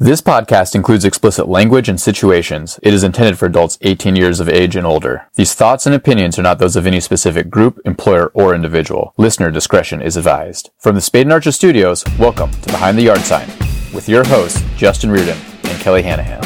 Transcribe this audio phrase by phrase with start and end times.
[0.00, 2.80] This podcast includes explicit language and situations.
[2.82, 5.28] It is intended for adults 18 years of age and older.
[5.36, 9.14] These thoughts and opinions are not those of any specific group, employer, or individual.
[9.18, 10.70] Listener discretion is advised.
[10.80, 13.48] From the Spade and Archer Studios, welcome to Behind the Yard Sign
[13.94, 16.42] with your hosts, Justin Reardon and Kelly Hanahan.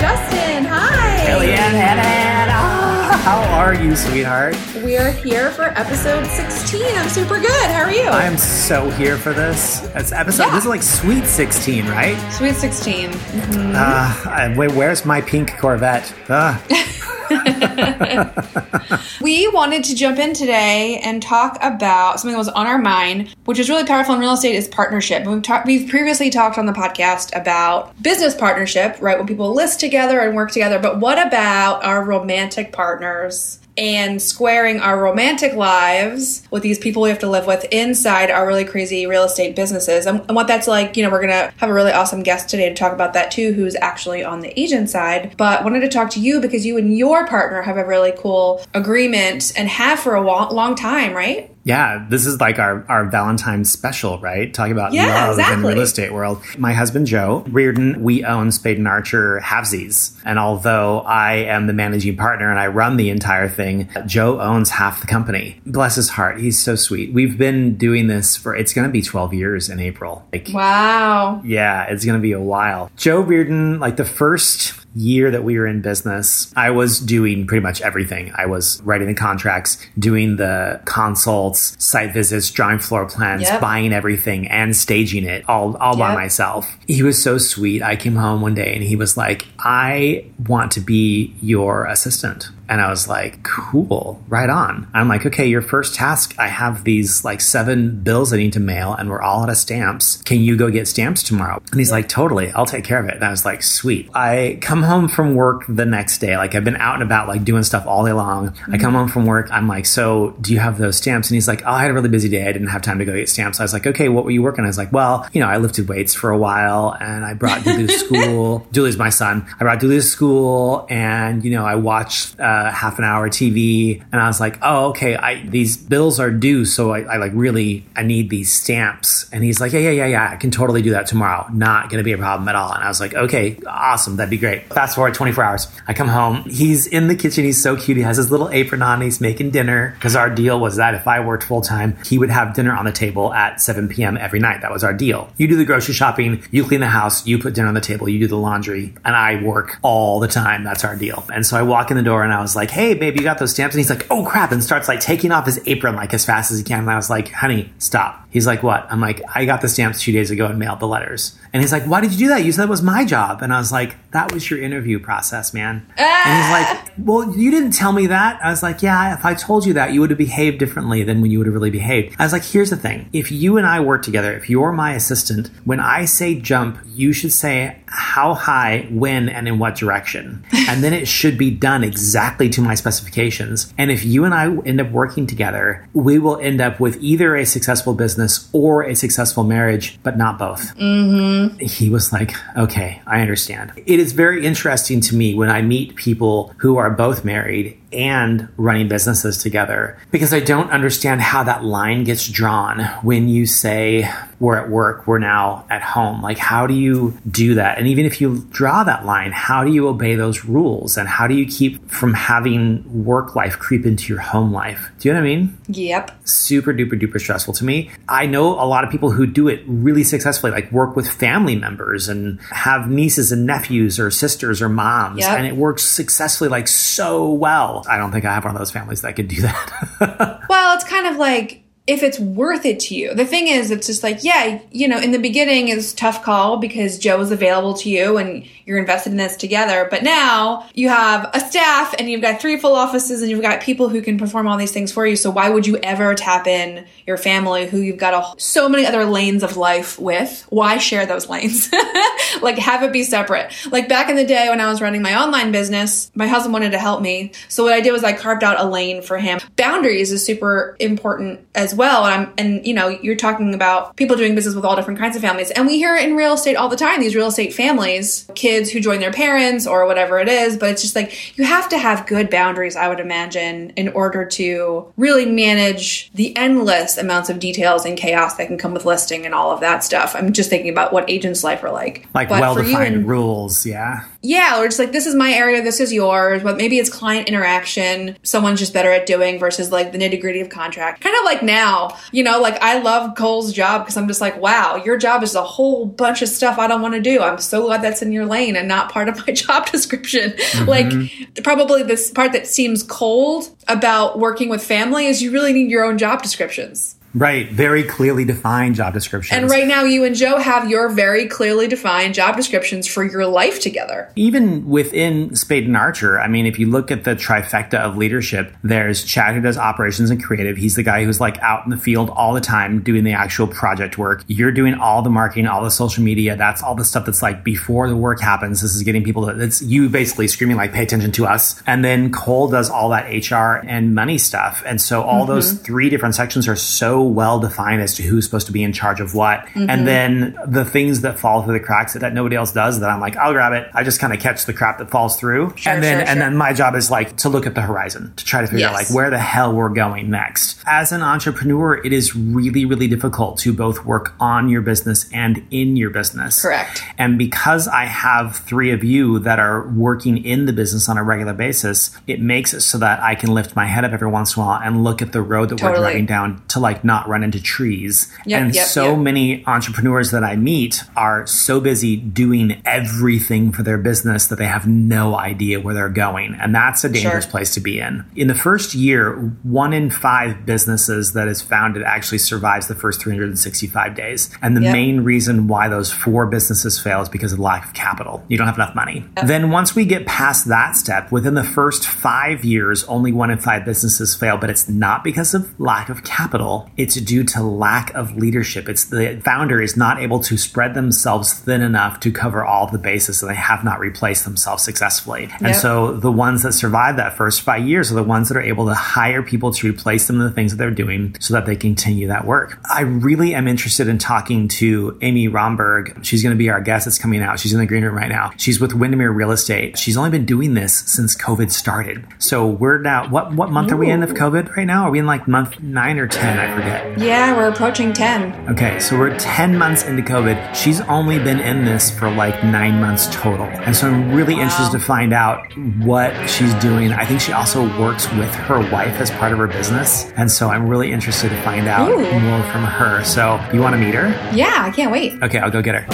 [0.00, 1.24] Justin, hi.
[1.24, 2.48] Kellyanne Hanahan.
[2.50, 4.56] Ah, how are you, sweetheart?
[4.82, 6.82] We are here for episode 16.
[6.96, 7.70] I'm super good.
[7.70, 8.08] How are you?
[8.08, 9.84] I'm so here for this.
[9.94, 10.44] It's episode.
[10.44, 10.50] Yeah.
[10.54, 12.16] This is like Sweet 16, right?
[12.32, 13.10] Sweet 16.
[13.10, 13.74] Mhm.
[13.76, 16.12] Uh, wait, where's my pink Corvette?
[16.28, 16.60] Ah,
[19.22, 23.34] We wanted to jump in today and talk about something that was on our mind,
[23.44, 25.24] which is really powerful in real estate is partnership.
[25.26, 29.16] We've talked we've previously talked on the podcast about business partnership, right?
[29.16, 30.78] When people list together and work together.
[30.80, 33.60] But what about our romantic partners?
[33.76, 38.46] And squaring our romantic lives with these people we have to live with inside our
[38.46, 40.06] really crazy real estate businesses.
[40.06, 42.68] And, and what that's like, you know, we're gonna have a really awesome guest today
[42.68, 45.34] to talk about that too, who's actually on the agent side.
[45.36, 48.64] But wanted to talk to you because you and your partner have a really cool
[48.74, 51.51] agreement and have for a long time, right?
[51.64, 54.52] Yeah, this is like our, our Valentine's special, right?
[54.52, 56.42] Talking about Yeah, love in the real estate world.
[56.58, 60.16] My husband, Joe Reardon, we own Spade and Archer Halvesies.
[60.24, 64.70] And although I am the managing partner and I run the entire thing, Joe owns
[64.70, 65.60] half the company.
[65.66, 66.40] Bless his heart.
[66.40, 67.12] He's so sweet.
[67.12, 70.26] We've been doing this for, it's going to be 12 years in April.
[70.32, 71.42] Like, Wow.
[71.44, 72.90] Yeah, it's going to be a while.
[72.96, 77.62] Joe Reardon, like the first year that we were in business, I was doing pretty
[77.62, 78.32] much everything.
[78.36, 83.60] I was writing the contracts, doing the consults, site visits, drawing floor plans, Yep.
[83.60, 86.78] buying everything and staging it all, all by myself.
[86.86, 87.82] He was so sweet.
[87.82, 92.48] I came home one day and he was like, I want to be your assistant.
[92.72, 94.88] And I was like, cool, right on.
[94.94, 98.60] I'm like, okay, your first task, I have these like seven bills I need to
[98.60, 100.22] mail and we're all out of stamps.
[100.22, 101.60] Can you go get stamps tomorrow?
[101.70, 103.16] And he's like, totally, I'll take care of it.
[103.16, 104.08] And I was like, sweet.
[104.14, 106.34] I come home from work the next day.
[106.38, 108.56] Like I've been out and about, like doing stuff all day long.
[108.68, 109.48] I come home from work.
[109.52, 111.28] I'm like, so do you have those stamps?
[111.28, 112.48] And he's like, oh, I had a really busy day.
[112.48, 113.60] I didn't have time to go get stamps.
[113.60, 114.64] I was like, okay, what were you working on?
[114.64, 117.64] I was like, well, you know, I lifted weights for a while and I brought
[117.64, 118.66] Julie to school.
[118.72, 119.46] Julie's my son.
[119.60, 124.02] I brought Julie to school and, you know, I watched uh, half an hour TV
[124.12, 126.64] and I was like, oh, okay, I, these bills are due.
[126.64, 129.28] So I, I like really, I need these stamps.
[129.32, 131.46] And he's like, yeah, yeah, yeah, yeah, I can totally do that tomorrow.
[131.52, 132.72] Not going to be a problem at all.
[132.72, 134.16] And I was like, okay, awesome.
[134.16, 134.72] That'd be great.
[134.72, 135.66] Fast forward 24 hours.
[135.86, 136.44] I come home.
[136.44, 137.44] He's in the kitchen.
[137.44, 137.96] He's so cute.
[137.96, 139.00] He has his little apron on.
[139.00, 142.30] He's making dinner because our deal was that if I worked full time, he would
[142.30, 144.16] have dinner on the table at 7 p.m.
[144.16, 144.60] every night.
[144.62, 145.32] That was our deal.
[145.36, 148.08] You do the grocery shopping, you clean the house, you put dinner on the table,
[148.08, 150.64] you do the laundry, and I work all the time.
[150.64, 151.24] That's our deal.
[151.32, 153.38] And so I walk in the door and I was like, hey, babe, you got
[153.38, 153.74] those stamps?
[153.74, 156.52] And he's like, oh crap, and starts like taking off his apron like as fast
[156.52, 156.80] as he can.
[156.80, 158.22] And I was like, honey, stop.
[158.32, 158.86] He's like, what?
[158.90, 161.38] I'm like, I got the stamps two days ago and mailed the letters.
[161.52, 162.46] And he's like, why did you do that?
[162.46, 163.42] You said it was my job.
[163.42, 165.86] And I was like, that was your interview process, man.
[165.98, 166.90] And he's like, ah!
[166.96, 168.42] well, you didn't tell me that.
[168.42, 171.20] I was like, yeah, if I told you that, you would have behaved differently than
[171.20, 172.16] when you would have really behaved.
[172.18, 173.10] I was like, here's the thing.
[173.12, 177.12] If you and I work together, if you're my assistant, when I say jump, you
[177.12, 180.42] should say how high, when, and in what direction.
[180.52, 183.72] And then it should be done exactly to my specifications.
[183.78, 187.36] And if you and I end up working together, we will end up with either
[187.36, 191.58] a successful business or a successful marriage, but not both mm-hmm.
[191.58, 193.72] he was like, okay, I understand.
[193.76, 198.48] It is very interesting to me when I meet people who are both married and
[198.56, 204.08] running businesses together because I don't understand how that line gets drawn when you say
[204.40, 206.20] we're at work, we're now at home.
[206.20, 207.78] Like, how do you do that?
[207.78, 210.96] And even if you draw that line, how do you obey those rules?
[210.96, 214.90] And how do you keep from having work life creep into your home life?
[214.98, 215.58] Do you know what I mean?
[215.68, 216.10] Yep.
[216.24, 217.90] super duper duper stressful to me.
[218.08, 221.54] I know a lot of people who do it really successfully, like work with family
[221.56, 225.38] members and have nieces and nephews or sisters or moms, Yep.
[225.38, 227.81] and it works successfully, like so well.
[227.88, 230.40] I don't think I have one of those families that could do that.
[230.48, 233.14] Well, it's kind of like if it's worth it to you.
[233.14, 236.22] The thing is, it's just like, yeah, you know, in the beginning it's a tough
[236.22, 239.86] call because Joe is available to you and you're invested in this together.
[239.90, 243.60] But now you have a staff and you've got three full offices and you've got
[243.60, 245.16] people who can perform all these things for you.
[245.16, 248.86] So why would you ever tap in your family who you've got a, so many
[248.86, 250.46] other lanes of life with?
[250.50, 251.70] Why share those lanes?
[252.42, 253.52] like have it be separate.
[253.70, 256.70] Like back in the day when I was running my online business, my husband wanted
[256.70, 257.32] to help me.
[257.48, 259.40] So what I did was I carved out a lane for him.
[259.56, 262.04] Boundaries is super important as well.
[262.04, 265.16] And I'm, and you know, you're talking about people doing business with all different kinds
[265.16, 265.50] of families.
[265.50, 268.51] And we hear it in real estate all the time, these real estate families, kids
[268.70, 270.56] who join their parents or whatever it is.
[270.56, 274.24] But it's just like, you have to have good boundaries, I would imagine, in order
[274.24, 279.24] to really manage the endless amounts of details and chaos that can come with listing
[279.24, 280.14] and all of that stuff.
[280.14, 282.06] I'm just thinking about what agents' life are like.
[282.14, 284.04] Like well defined rules, yeah.
[284.22, 287.28] Yeah, or just like this is my area, this is yours, but maybe it's client
[287.28, 291.00] interaction, someone's just better at doing versus like the nitty gritty of contract.
[291.00, 294.40] Kind of like now, you know, like I love Cole's job because I'm just like,
[294.40, 297.20] wow, your job is a whole bunch of stuff I don't want to do.
[297.20, 300.30] I'm so glad that's in your lane and not part of my job description.
[300.30, 300.68] Mm-hmm.
[300.68, 305.68] Like, probably this part that seems cold about working with family is you really need
[305.68, 306.96] your own job descriptions.
[307.14, 307.50] Right.
[307.50, 309.38] Very clearly defined job descriptions.
[309.38, 313.26] And right now, you and Joe have your very clearly defined job descriptions for your
[313.26, 314.10] life together.
[314.16, 318.54] even within Spade and Archer, I mean, if you look at the trifecta of leadership,
[318.62, 320.56] there's Chad who does operations and creative.
[320.56, 323.46] He's the guy who's like out in the field all the time doing the actual
[323.46, 324.24] project work.
[324.26, 326.36] You're doing all the marketing, all the social media.
[326.36, 328.62] That's all the stuff that's like before the work happens.
[328.62, 331.62] This is getting people to, it's you basically screaming like, pay attention to us.
[331.66, 334.62] And then Cole does all that HR and money stuff.
[334.66, 335.34] And so all mm-hmm.
[335.34, 338.72] those three different sections are so well defined as to who's supposed to be in
[338.72, 339.46] charge of what.
[339.54, 339.84] And mm-hmm.
[339.84, 343.00] then the things that fall through the cracks that, that nobody else does that I'm
[343.00, 343.70] like, I'll grab it.
[343.74, 345.54] I just kind of catch the crap that falls through.
[345.56, 346.18] Sure, and then sure, and sure.
[346.18, 348.74] then my job is like to look at the horizon, to try to figure out
[348.74, 350.62] like where the hell we're going next.
[350.66, 355.46] As an entrepreneur, it is really, really difficult to both work on your business and
[355.50, 356.42] in your business.
[356.42, 356.82] Correct.
[356.98, 361.02] And because I have three of you that are working in the business on a
[361.02, 364.36] regular basis, it makes it so that I can lift my head up every once
[364.36, 367.08] in a while and look at the road that we're driving down to like not
[367.08, 367.94] run into trees.
[368.26, 368.98] Yep, and yep, so yep.
[368.98, 374.50] many entrepreneurs that I meet are so busy doing everything for their business that they
[374.56, 376.34] have no idea where they're going.
[376.42, 377.30] And that's a dangerous Sure.
[377.30, 378.04] place to be in.
[378.14, 379.12] In the first year,
[379.42, 384.30] one in five businesses that is founded actually survives the first 365 days.
[384.42, 388.24] And the main reason why those four businesses fail is because of lack of capital.
[388.28, 389.04] You don't have enough money.
[389.24, 393.38] Then once we get past that step, within the first five years, only one in
[393.38, 396.70] five businesses fail, but it's not because of lack of capital.
[396.82, 398.68] It's due to lack of leadership.
[398.68, 402.78] It's the founder is not able to spread themselves thin enough to cover all the
[402.78, 405.30] bases, and they have not replaced themselves successfully.
[405.40, 408.42] And so the ones that survive that first five years are the ones that are
[408.42, 411.46] able to hire people to replace them in the things that they're doing so that
[411.46, 412.58] they continue that work.
[412.68, 416.04] I really am interested in talking to Amy Romberg.
[416.04, 417.38] She's going to be our guest that's coming out.
[417.38, 418.32] She's in the green room right now.
[418.36, 419.78] She's with Windermere Real Estate.
[419.78, 422.04] She's only been doing this since COVID started.
[422.18, 424.84] So we're now, what, what month are we in of COVID right now?
[424.84, 426.38] Are we in like month nine or 10?
[426.38, 426.71] I forget.
[426.98, 428.50] Yeah, we're approaching 10.
[428.50, 430.54] Okay, so we're 10 months into COVID.
[430.54, 433.46] She's only been in this for like nine months total.
[433.46, 436.92] And so I'm really interested to find out what she's doing.
[436.92, 440.10] I think she also works with her wife as part of her business.
[440.16, 442.20] And so I'm really interested to find out Ooh.
[442.20, 443.04] more from her.
[443.04, 444.08] So you want to meet her?
[444.34, 445.22] Yeah, I can't wait.
[445.22, 445.86] Okay, I'll go get her.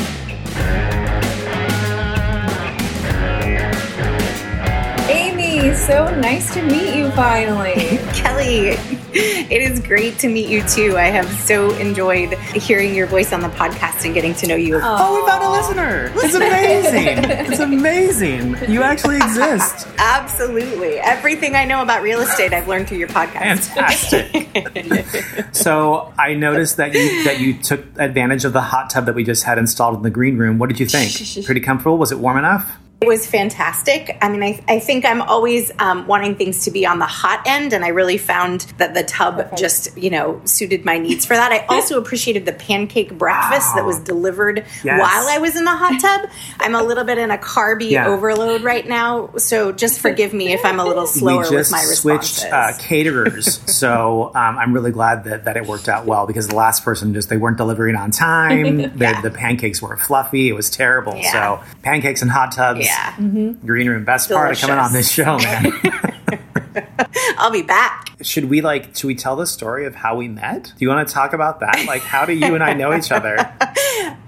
[5.10, 7.74] Amy, so nice to meet you finally.
[8.12, 8.76] Kelly,
[9.14, 10.96] it is great to meet you too.
[10.98, 14.78] I have so enjoyed hearing your voice on the podcast and getting to know you.
[14.82, 16.12] Oh, we found a listener.
[16.16, 17.30] It's amazing.
[17.50, 18.70] it's amazing.
[18.70, 19.88] You actually exist.
[19.98, 20.98] Absolutely.
[20.98, 23.68] Everything I know about real estate, I've learned through your podcast.
[23.68, 25.54] Fantastic.
[25.54, 29.24] so I noticed that you that you took advantage of the hot tub that we
[29.24, 30.58] just had installed in the green room.
[30.58, 31.46] What did you think?
[31.46, 31.96] Pretty comfortable?
[31.96, 32.78] Was it warm enough?
[33.00, 34.18] It was fantastic.
[34.20, 37.44] I mean, I, I think I'm always um, wanting things to be on the hot
[37.46, 41.34] end, and I really found that the tub just, you know, suited my needs for
[41.34, 41.52] that.
[41.52, 44.98] I also appreciated the pancake breakfast that was delivered Yes.
[45.00, 46.28] while I was in the hot tub.
[46.58, 48.08] I'm a little bit in a carby Yeah.
[48.08, 51.84] overload right now, so just forgive me if I'm a little slower we with my
[51.84, 51.98] responses.
[52.00, 56.48] switched uh, caterers, so um, I'm really glad that, that it worked out well because
[56.48, 58.76] the last person just they weren't delivering on time.
[58.78, 59.20] The- Yeah.
[59.20, 60.48] the, pancakes weren't fluffy.
[60.48, 61.14] It was terrible.
[61.16, 61.30] Yeah.
[61.60, 62.87] So pancakes and hot tubs.
[62.88, 63.66] Yeah, mm-hmm.
[63.66, 65.72] Green room, best part of coming on this show, man.
[67.38, 68.10] I'll be back.
[68.22, 68.96] should we like?
[68.96, 70.64] Should we tell the story of how we met?
[70.64, 71.84] Do you want to talk about that?
[71.86, 73.36] Like, how do you and I know each other?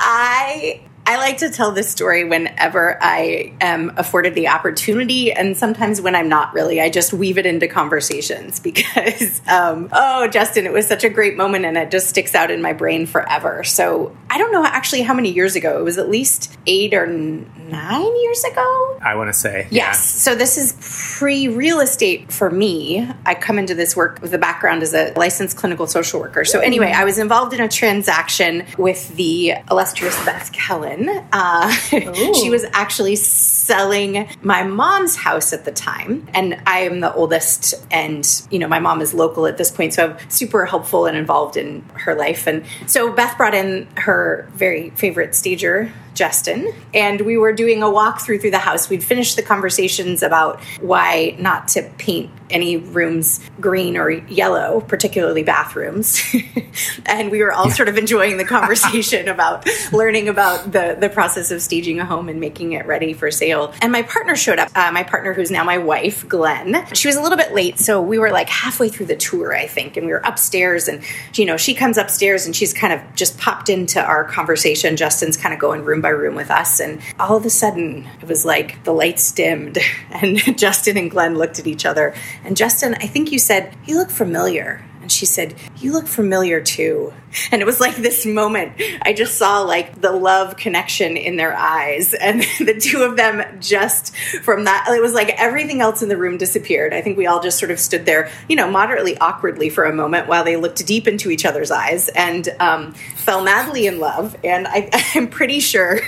[0.00, 6.00] I I like to tell this story whenever I am afforded the opportunity, and sometimes
[6.00, 10.73] when I'm not really, I just weave it into conversations because, um, oh, Justin, it
[10.73, 13.64] was such a great moment, and it just sticks out in my brain forever.
[13.64, 15.81] So I don't know actually how many years ago.
[15.81, 18.99] It was at least eight or nine years ago.
[19.02, 19.67] I want to say.
[19.71, 20.05] Yes.
[20.05, 20.76] So this is
[21.19, 23.11] pre real estate for me.
[23.26, 26.45] I come into this work with a background as a licensed clinical social worker.
[26.45, 31.00] So anyway, I was involved in a transaction with the illustrious Beth Kellen.
[31.09, 37.12] Uh, she was actually selling my mom's house at the time, and I am the
[37.12, 41.07] oldest, and you know my mom is local at this point, so I'm super helpful
[41.07, 42.47] and involved in her life.
[42.47, 47.87] And so Beth brought in her very favorite stager Justin, and we were doing a
[47.87, 48.90] walkthrough through the house.
[48.90, 55.42] We'd finished the conversations about why not to paint any rooms green or yellow, particularly
[55.42, 56.21] bathrooms.
[57.07, 61.50] and we were all sort of enjoying the conversation about learning about the, the process
[61.50, 63.73] of staging a home and making it ready for sale.
[63.83, 66.87] And my partner showed up, uh, my partner, who's now my wife, Glenn.
[66.95, 69.66] She was a little bit late, so we were like halfway through the tour, I
[69.66, 70.88] think, and we were upstairs.
[70.88, 71.02] And,
[71.35, 74.97] you know, she comes upstairs and she's kind of just popped into our conversation.
[74.97, 76.80] Justin's kind of going room by room with us.
[76.80, 79.78] And all of a sudden, it was like the lights dimmed,
[80.11, 82.14] and Justin and Glenn looked at each other.
[82.44, 84.85] And Justin, I think you said, You look familiar.
[85.02, 87.12] And she said, You look familiar too.
[87.52, 88.80] And it was like this moment.
[89.02, 92.12] I just saw like the love connection in their eyes.
[92.20, 96.16] And the two of them just from that, it was like everything else in the
[96.16, 96.92] room disappeared.
[96.92, 99.94] I think we all just sort of stood there, you know, moderately awkwardly for a
[99.94, 104.37] moment while they looked deep into each other's eyes and um, fell madly in love.
[104.42, 106.00] And I, I'm pretty sure.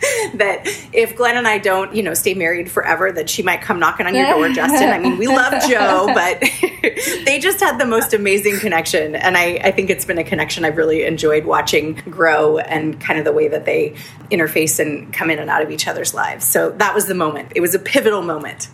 [0.34, 3.78] that if Glenn and I don't, you know, stay married forever, that she might come
[3.78, 4.88] knocking on your door, Justin.
[4.88, 6.40] I mean, we love Joe, but
[7.24, 9.14] they just had the most amazing connection.
[9.14, 13.18] And I, I think it's been a connection I've really enjoyed watching grow and kind
[13.18, 13.94] of the way that they
[14.30, 16.46] interface and come in and out of each other's lives.
[16.46, 17.52] So that was the moment.
[17.54, 18.68] It was a pivotal moment.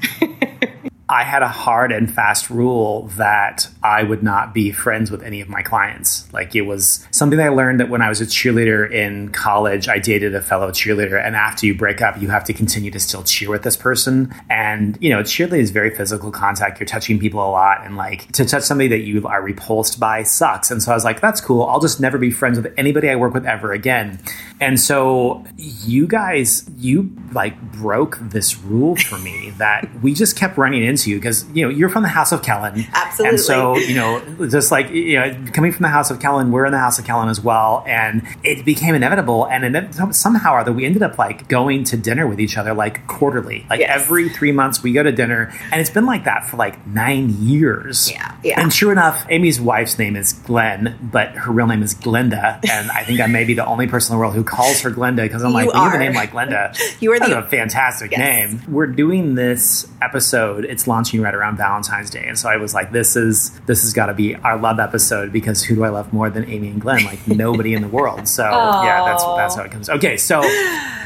[1.09, 5.41] I had a hard and fast rule that I would not be friends with any
[5.41, 6.33] of my clients.
[6.33, 10.01] Like it was something I learned that when I was a cheerleader in college, I
[10.01, 11.25] dated a fellow cheerleader.
[11.25, 14.35] And after you break up, you have to continue to still cheer with this person.
[14.51, 16.81] And, you know, cheerleading is very physical contact.
[16.81, 17.85] You're touching people a lot.
[17.85, 20.73] And like to touch somebody that you are repulsed by sucks.
[20.73, 21.63] And so I was like, that's cool.
[21.63, 24.19] I'll just never be friends with anybody I work with ever again.
[24.61, 30.59] And so you guys, you like broke this rule for me that we just kept
[30.59, 32.87] running into you because, you know, you're from the House of Kellen.
[32.95, 33.29] Absolutely.
[33.31, 36.65] And so, you know, just like, you know, coming from the House of Kellen, we're
[36.67, 37.83] in the House of Kellen as well.
[37.87, 39.47] And it became inevitable.
[39.49, 43.07] And somehow or other, we ended up like going to dinner with each other like
[43.09, 43.67] quarterly.
[43.69, 43.91] Like Yes.
[44.03, 45.53] every three months we go to dinner.
[45.73, 48.11] And it's been like that for like nine years.
[48.11, 48.61] Yeah, yeah.
[48.61, 52.61] And sure enough, Amy's wife's name is Glenn, but her real name is Glenda.
[52.71, 54.91] And I think I may be the only person in the world who calls her
[54.91, 56.77] Glenda because I'm like, You you have a name like Glenda.
[57.01, 58.21] You are the- a fantastic Yes.
[58.21, 58.63] name.
[58.73, 60.65] We're doing this episode.
[60.65, 63.93] It's launching right around Valentine's Day, and so I was like, this is this has
[63.93, 66.81] got to be our love episode because who do I love more than Amy and
[66.81, 67.05] Glenn?
[67.05, 68.29] Like nobody in the world.
[68.29, 69.89] So yeah, that's that's how it comes.
[69.89, 70.43] Okay, so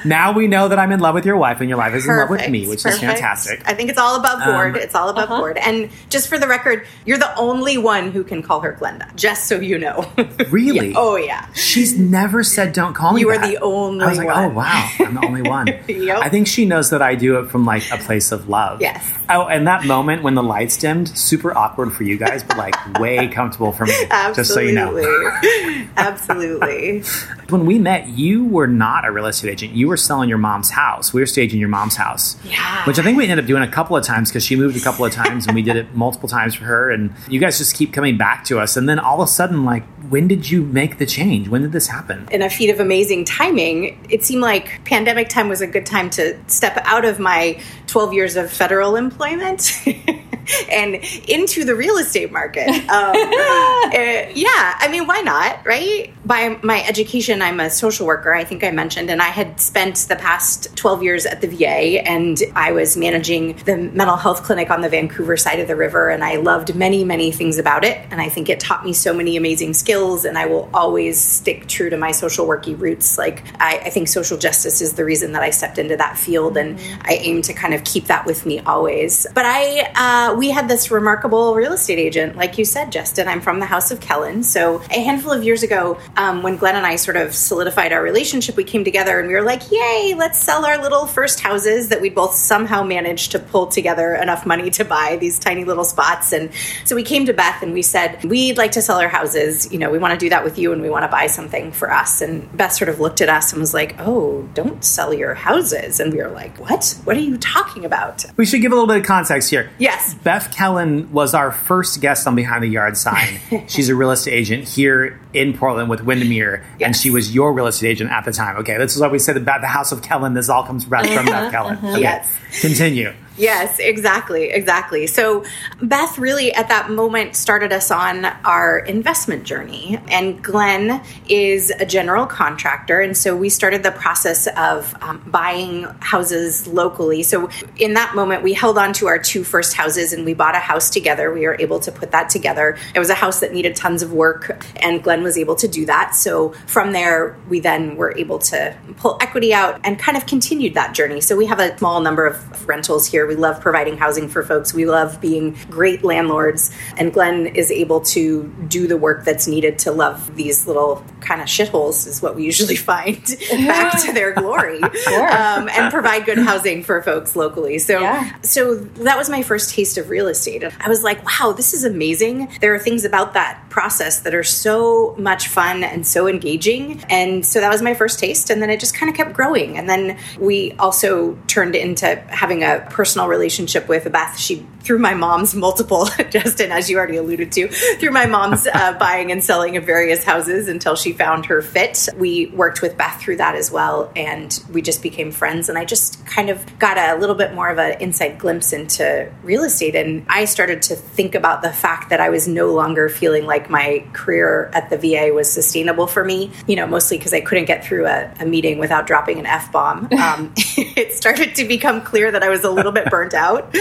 [0.04, 2.16] now we know that I'm in love with your wife, and your wife is in
[2.16, 3.02] love with me, which Perfect.
[3.02, 3.62] is fantastic.
[3.66, 4.76] I think it's all above board.
[4.76, 5.58] Um, it's all above board.
[5.58, 9.14] And just for the record, you're the only one who can call her Glenda.
[9.14, 10.10] Just so you know.
[10.50, 10.88] Really?
[10.90, 10.94] Yeah.
[10.96, 11.52] Oh yeah.
[11.52, 14.44] She's never said don't call me You are that." the only I was like, one.
[14.44, 15.66] oh wow, I'm the only one.
[15.88, 16.18] Yep.
[16.22, 18.80] I think she knows that I do it from like a place of love.
[18.80, 19.12] Yes.
[19.28, 22.98] Oh, and that moment when the lights dimmed, super awkward for you guys, but like
[22.98, 23.94] way comfortable for me.
[24.10, 24.34] Absolutely.
[24.34, 25.88] Just so you know.
[25.96, 27.02] Absolutely.
[27.48, 29.72] When we met, you were not a real estate agent.
[29.72, 31.12] You were selling your mom's house.
[31.12, 32.36] We were staging your mom's house.
[32.44, 32.84] Yeah.
[32.84, 34.80] Which I think we ended up doing a couple of times because she moved a
[34.80, 36.90] couple of times and we did it multiple times for her.
[36.90, 38.76] And you guys just keep coming back to us.
[38.76, 41.48] And then all of a sudden, like, when did you make the change?
[41.48, 42.28] When did this happen?
[42.30, 46.10] in a feat of amazing timing, it seemed like pandemic time was a good time
[46.10, 49.59] to step out of my 12 years of federal employment
[50.70, 50.96] and
[51.28, 52.68] into the real estate market.
[52.68, 56.12] Um, uh, yeah, I mean, why not, right?
[56.24, 59.96] By my education, I'm a social worker, I think I mentioned, and I had spent
[60.08, 64.70] the past 12 years at the VA and I was managing the mental health clinic
[64.70, 67.98] on the Vancouver side of the river, and I loved many, many things about it.
[68.10, 71.66] And I think it taught me so many amazing skills, and I will always stick
[71.68, 73.18] true to my social worky roots.
[73.18, 76.56] Like, I, I think social justice is the reason that I stepped into that field,
[76.56, 79.26] and I aim to kind of keep that with me always.
[79.34, 83.26] But I, uh, we had this remarkable real estate agent, like you said, Justin.
[83.26, 84.42] I'm from the House of Kellen.
[84.42, 88.02] So a handful of years ago, um, when Glenn and I sort of solidified our
[88.02, 91.88] relationship, we came together and we were like, yay, let's sell our little first houses
[91.88, 95.84] that we both somehow managed to pull together enough money to buy these tiny little
[95.84, 96.32] spots.
[96.32, 96.50] And
[96.84, 99.72] so we came to Beth and we said, we'd like to sell our houses.
[99.72, 101.72] You know, we want to do that with you and we want to buy something
[101.72, 102.20] for us.
[102.20, 105.98] And Beth sort of looked at us and was like, oh, don't sell your houses.
[105.98, 106.98] And we were like, what?
[107.04, 108.24] What are you talking about?
[108.36, 109.70] We should give a little bit of context context here.
[109.78, 110.14] Yes.
[110.14, 113.40] Beth Kellen was our first guest on Behind the Yard sign.
[113.68, 117.66] She's a real estate agent here in Portland with Windermere, and she was your real
[117.68, 118.56] estate agent at the time.
[118.58, 120.34] Okay, this is what we said about the House of Kellen.
[120.34, 121.76] This all comes back from Beth uh-huh, Kellen.
[121.76, 121.92] Uh-huh.
[121.92, 122.38] Okay, Yes.
[122.60, 123.14] Continue.
[123.36, 125.06] Yes, exactly, exactly.
[125.06, 125.44] So
[125.80, 129.98] Beth really at that moment started us on our investment journey.
[130.08, 133.00] And Glenn is a general contractor.
[133.00, 137.22] And so we started the process of um, buying houses locally.
[137.22, 140.54] So in that moment, we held on to our two first houses and we bought
[140.54, 141.32] a house together.
[141.32, 142.76] We were able to put that together.
[142.94, 145.86] It was a house that needed tons of work, and Glenn was able to do
[145.86, 146.14] that.
[146.14, 150.74] So from there, we then were able to pull equity out and kind of continued
[150.74, 151.20] that journey.
[151.20, 153.29] So we have a small number of rentals here.
[153.30, 154.74] We love providing housing for folks.
[154.74, 156.72] We love being great landlords.
[156.96, 161.40] And Glenn is able to do the work that's needed to love these little kind
[161.40, 163.22] of shitholes, is what we usually find,
[163.52, 167.78] back to their glory um, and provide good housing for folks locally.
[167.78, 168.32] So, Yeah.
[168.42, 170.64] so that was my first taste of real estate.
[170.64, 172.48] I was like, wow, this is amazing.
[172.60, 177.04] There are things about that process that are so much fun and so engaging.
[177.08, 178.50] And so that was my first taste.
[178.50, 179.78] And then it just kind of kept growing.
[179.78, 184.38] And then we also turned into having a personal relationship with Beth.
[184.38, 188.92] She, through my mom's multiple, Justin, as you already alluded to, through my mom's uh,
[188.98, 192.08] buying and selling of various houses until she found her fit.
[192.16, 194.12] We worked with Beth through that as well.
[194.16, 195.68] And we just became friends.
[195.68, 199.30] And I just kind of got a little bit more of an inside glimpse into
[199.42, 199.94] real estate.
[199.94, 203.70] And I started to think about the fact that I was no longer feeling like
[203.70, 207.66] my career at the VA was sustainable for me, you know, mostly because I couldn't
[207.66, 210.08] get through a, a meeting without dropping an F bomb.
[210.20, 213.74] Um, it started to become clear that I was a little bit burnt out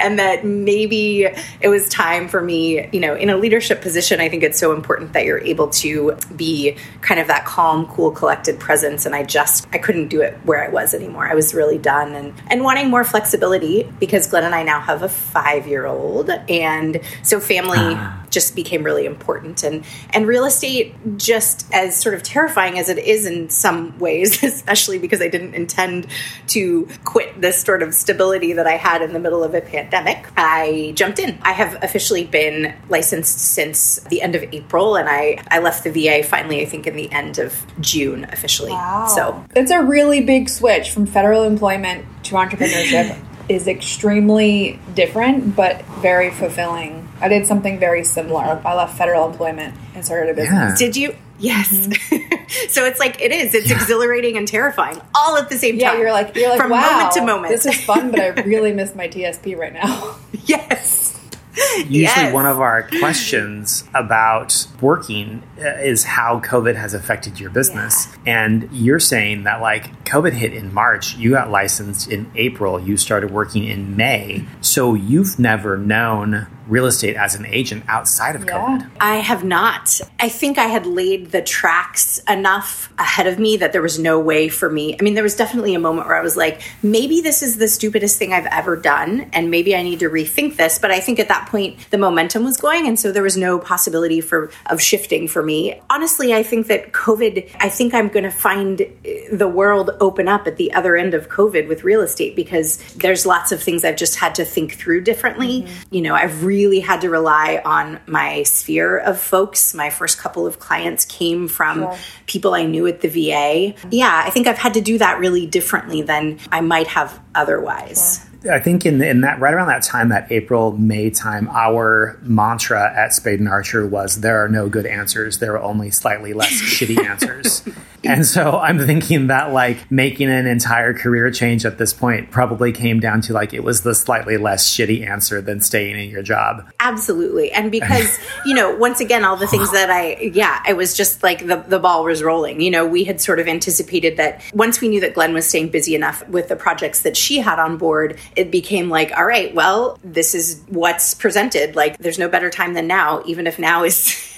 [0.00, 1.24] and that maybe
[1.60, 4.20] it was time for me, you know, in a leadership position.
[4.20, 8.10] I think it's so important that you're able to be kind of that calm, cool,
[8.10, 9.04] collected presence.
[9.04, 11.26] And I just, I couldn't do it where I was anymore.
[11.26, 15.02] I was really done and, and wanting more flexibility because Glenn and I now have
[15.02, 16.30] a five year old.
[16.30, 18.21] And so family ah.
[18.32, 19.62] Just became really important.
[19.62, 24.42] And, and real estate, just as sort of terrifying as it is in some ways,
[24.42, 26.08] especially because I didn't intend
[26.48, 30.26] to quit this sort of stability that I had in the middle of a pandemic,
[30.36, 31.38] I jumped in.
[31.42, 35.90] I have officially been licensed since the end of April, and I, I left the
[35.90, 38.72] VA finally, I think, in the end of June officially.
[39.14, 43.18] So it's a really big switch from federal employment to entrepreneurship
[43.48, 47.08] is extremely different but very fulfilling.
[47.20, 48.60] I did something very similar.
[48.64, 50.80] I left federal employment and started a business.
[50.80, 50.86] Yeah.
[50.86, 51.16] Did you?
[51.38, 51.70] Yes.
[51.72, 52.68] Mm-hmm.
[52.68, 53.54] so it's like it is.
[53.54, 55.80] It's exhilarating and terrifying all at the same time.
[55.80, 57.52] Yeah, you're like you're like from wow, moment to moment.
[57.52, 60.16] This is fun, but I really miss my TSP right now.
[60.44, 61.11] yes.
[61.78, 62.32] Usually, Yes.
[62.32, 68.08] one of our questions about working uh, is how COVID has affected your business.
[68.24, 72.96] And you're saying that, like, COVID hit in March, you got licensed in April, you
[72.96, 74.46] started working in May.
[74.60, 78.90] So you've never known real estate as an agent outside of COVID.
[79.00, 80.00] I have not.
[80.20, 84.20] I think I had laid the tracks enough ahead of me that there was no
[84.20, 84.96] way for me.
[84.98, 87.68] I mean, there was definitely a moment where I was like, maybe this is the
[87.68, 90.78] stupidest thing I've ever done, and maybe I need to rethink this.
[90.78, 93.58] But I think at that point, the momentum was going, and so there was no
[93.58, 95.80] possibility for of shifting for me.
[95.90, 97.50] Honestly, I think that COVID.
[97.60, 101.14] I think I'm going to find eh, the world open up at the other end
[101.14, 104.74] of COVID with real estate because there's lots of things I've just had to think
[104.74, 105.62] through differently.
[105.62, 105.94] Mm-hmm.
[105.94, 109.74] You know, I've really had to rely on my sphere of folks.
[109.74, 111.94] My first couple of clients came from
[112.26, 113.74] people I knew at the VA.
[113.90, 118.26] Yeah, I think I've had to do that really differently than I might have otherwise.
[118.50, 122.92] I think in, in that right around that time, that April May time, our mantra
[122.94, 125.38] at Spade and Archer was there are no good answers.
[125.38, 127.62] There are only slightly less shitty answers.
[128.04, 132.72] And so I'm thinking that like making an entire career change at this point probably
[132.72, 136.22] came down to like it was the slightly less shitty answer than staying in your
[136.22, 136.68] job.
[136.80, 137.52] Absolutely.
[137.52, 141.22] And because, you know, once again, all the things that I, yeah, I was just
[141.22, 142.60] like the, the ball was rolling.
[142.60, 145.70] You know, we had sort of anticipated that once we knew that Glenn was staying
[145.70, 149.54] busy enough with the projects that she had on board, it became like, all right,
[149.54, 151.76] well, this is what's presented.
[151.76, 154.28] Like, there's no better time than now, even if now is.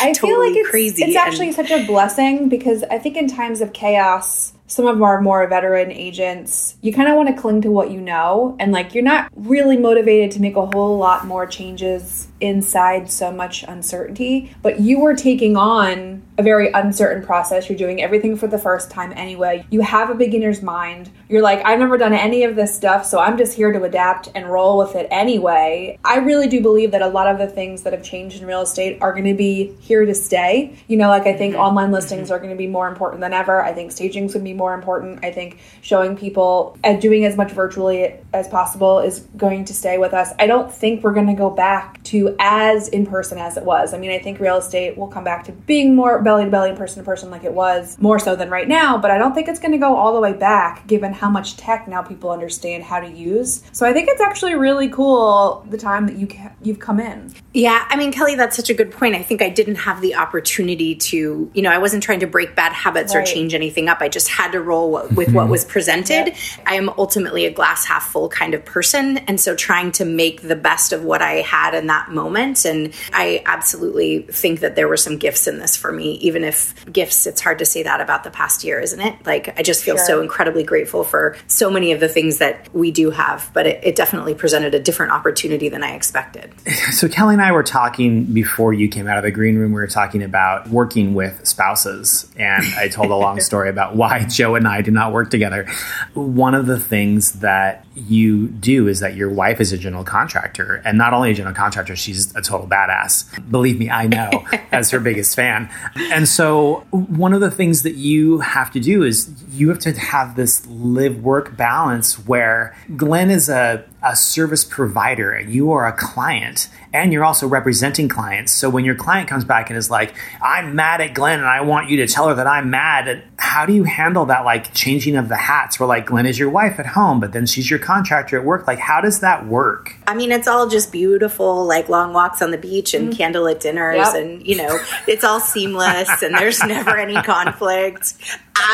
[0.00, 1.04] I totally feel like it's, crazy.
[1.04, 5.02] it's and- actually such a blessing because I think in times of chaos, some of
[5.02, 8.56] our more veteran agents, you kind of want to cling to what you know.
[8.58, 13.30] And like, you're not really motivated to make a whole lot more changes inside so
[13.30, 17.68] much uncertainty, but you were taking on a very uncertain process.
[17.68, 19.64] You're doing everything for the first time anyway.
[19.70, 21.10] You have a beginner's mind.
[21.28, 24.28] You're like, I've never done any of this stuff, so I'm just here to adapt
[24.34, 25.98] and roll with it anyway.
[26.04, 28.62] I really do believe that a lot of the things that have changed in real
[28.62, 30.76] estate are going to be here to stay.
[30.88, 31.62] You know, like I think mm-hmm.
[31.62, 33.62] online listings are going to be more important than ever.
[33.62, 35.24] I think staging is going to be more important.
[35.24, 39.98] I think showing people and doing as much virtually as possible is going to stay
[39.98, 40.30] with us.
[40.38, 43.94] I don't think we're going to go back to as in person as it was.
[43.94, 46.70] I mean, I think real estate will come back to being more belly to belly
[46.70, 49.34] and person to person like it was more so than right now, but I don't
[49.34, 52.30] think it's going to go all the way back given how much tech now people
[52.30, 53.62] understand how to use.
[53.72, 57.32] So I think it's actually really cool the time that you ca- you've come in.
[57.54, 59.14] Yeah, I mean, Kelly, that's such a good point.
[59.14, 62.56] I think I didn't have the opportunity to, you know, I wasn't trying to break
[62.56, 63.22] bad habits right.
[63.22, 63.98] or change anything up.
[64.00, 65.50] I just had to roll with what mm-hmm.
[65.50, 66.28] was presented.
[66.28, 66.36] Yep.
[66.66, 69.18] I am ultimately a glass half full kind of person.
[69.18, 72.21] And so trying to make the best of what I had in that moment.
[72.64, 76.74] And I absolutely think that there were some gifts in this for me, even if
[76.92, 79.26] gifts, it's hard to say that about the past year, isn't it?
[79.26, 80.06] Like, I just feel sure.
[80.06, 83.80] so incredibly grateful for so many of the things that we do have, but it,
[83.82, 86.52] it definitely presented a different opportunity than I expected.
[86.92, 89.72] So, Kelly and I were talking before you came out of the green room.
[89.72, 94.24] We were talking about working with spouses, and I told a long story about why
[94.24, 95.66] Joe and I do not work together.
[96.14, 100.82] One of the things that you do is that your wife is a general contractor,
[100.84, 103.50] and not only a general contractor, she's a total badass.
[103.50, 104.30] Believe me, I know,
[104.72, 105.70] as her biggest fan.
[105.96, 109.92] And so, one of the things that you have to do is you have to
[109.92, 115.86] have this live work balance where Glenn is a a service provider and you are
[115.86, 118.52] a client and you're also representing clients.
[118.52, 121.62] So when your client comes back and is like, I'm mad at Glenn and I
[121.62, 125.16] want you to tell her that I'm mad, how do you handle that like changing
[125.16, 127.78] of the hats where like Glenn is your wife at home, but then she's your
[127.78, 128.66] contractor at work?
[128.66, 129.94] Like, how does that work?
[130.06, 133.22] I mean, it's all just beautiful, like long walks on the beach and mm-hmm.
[133.22, 134.14] candlelit dinners, yep.
[134.14, 138.14] and you know, it's all seamless and there's never any conflict.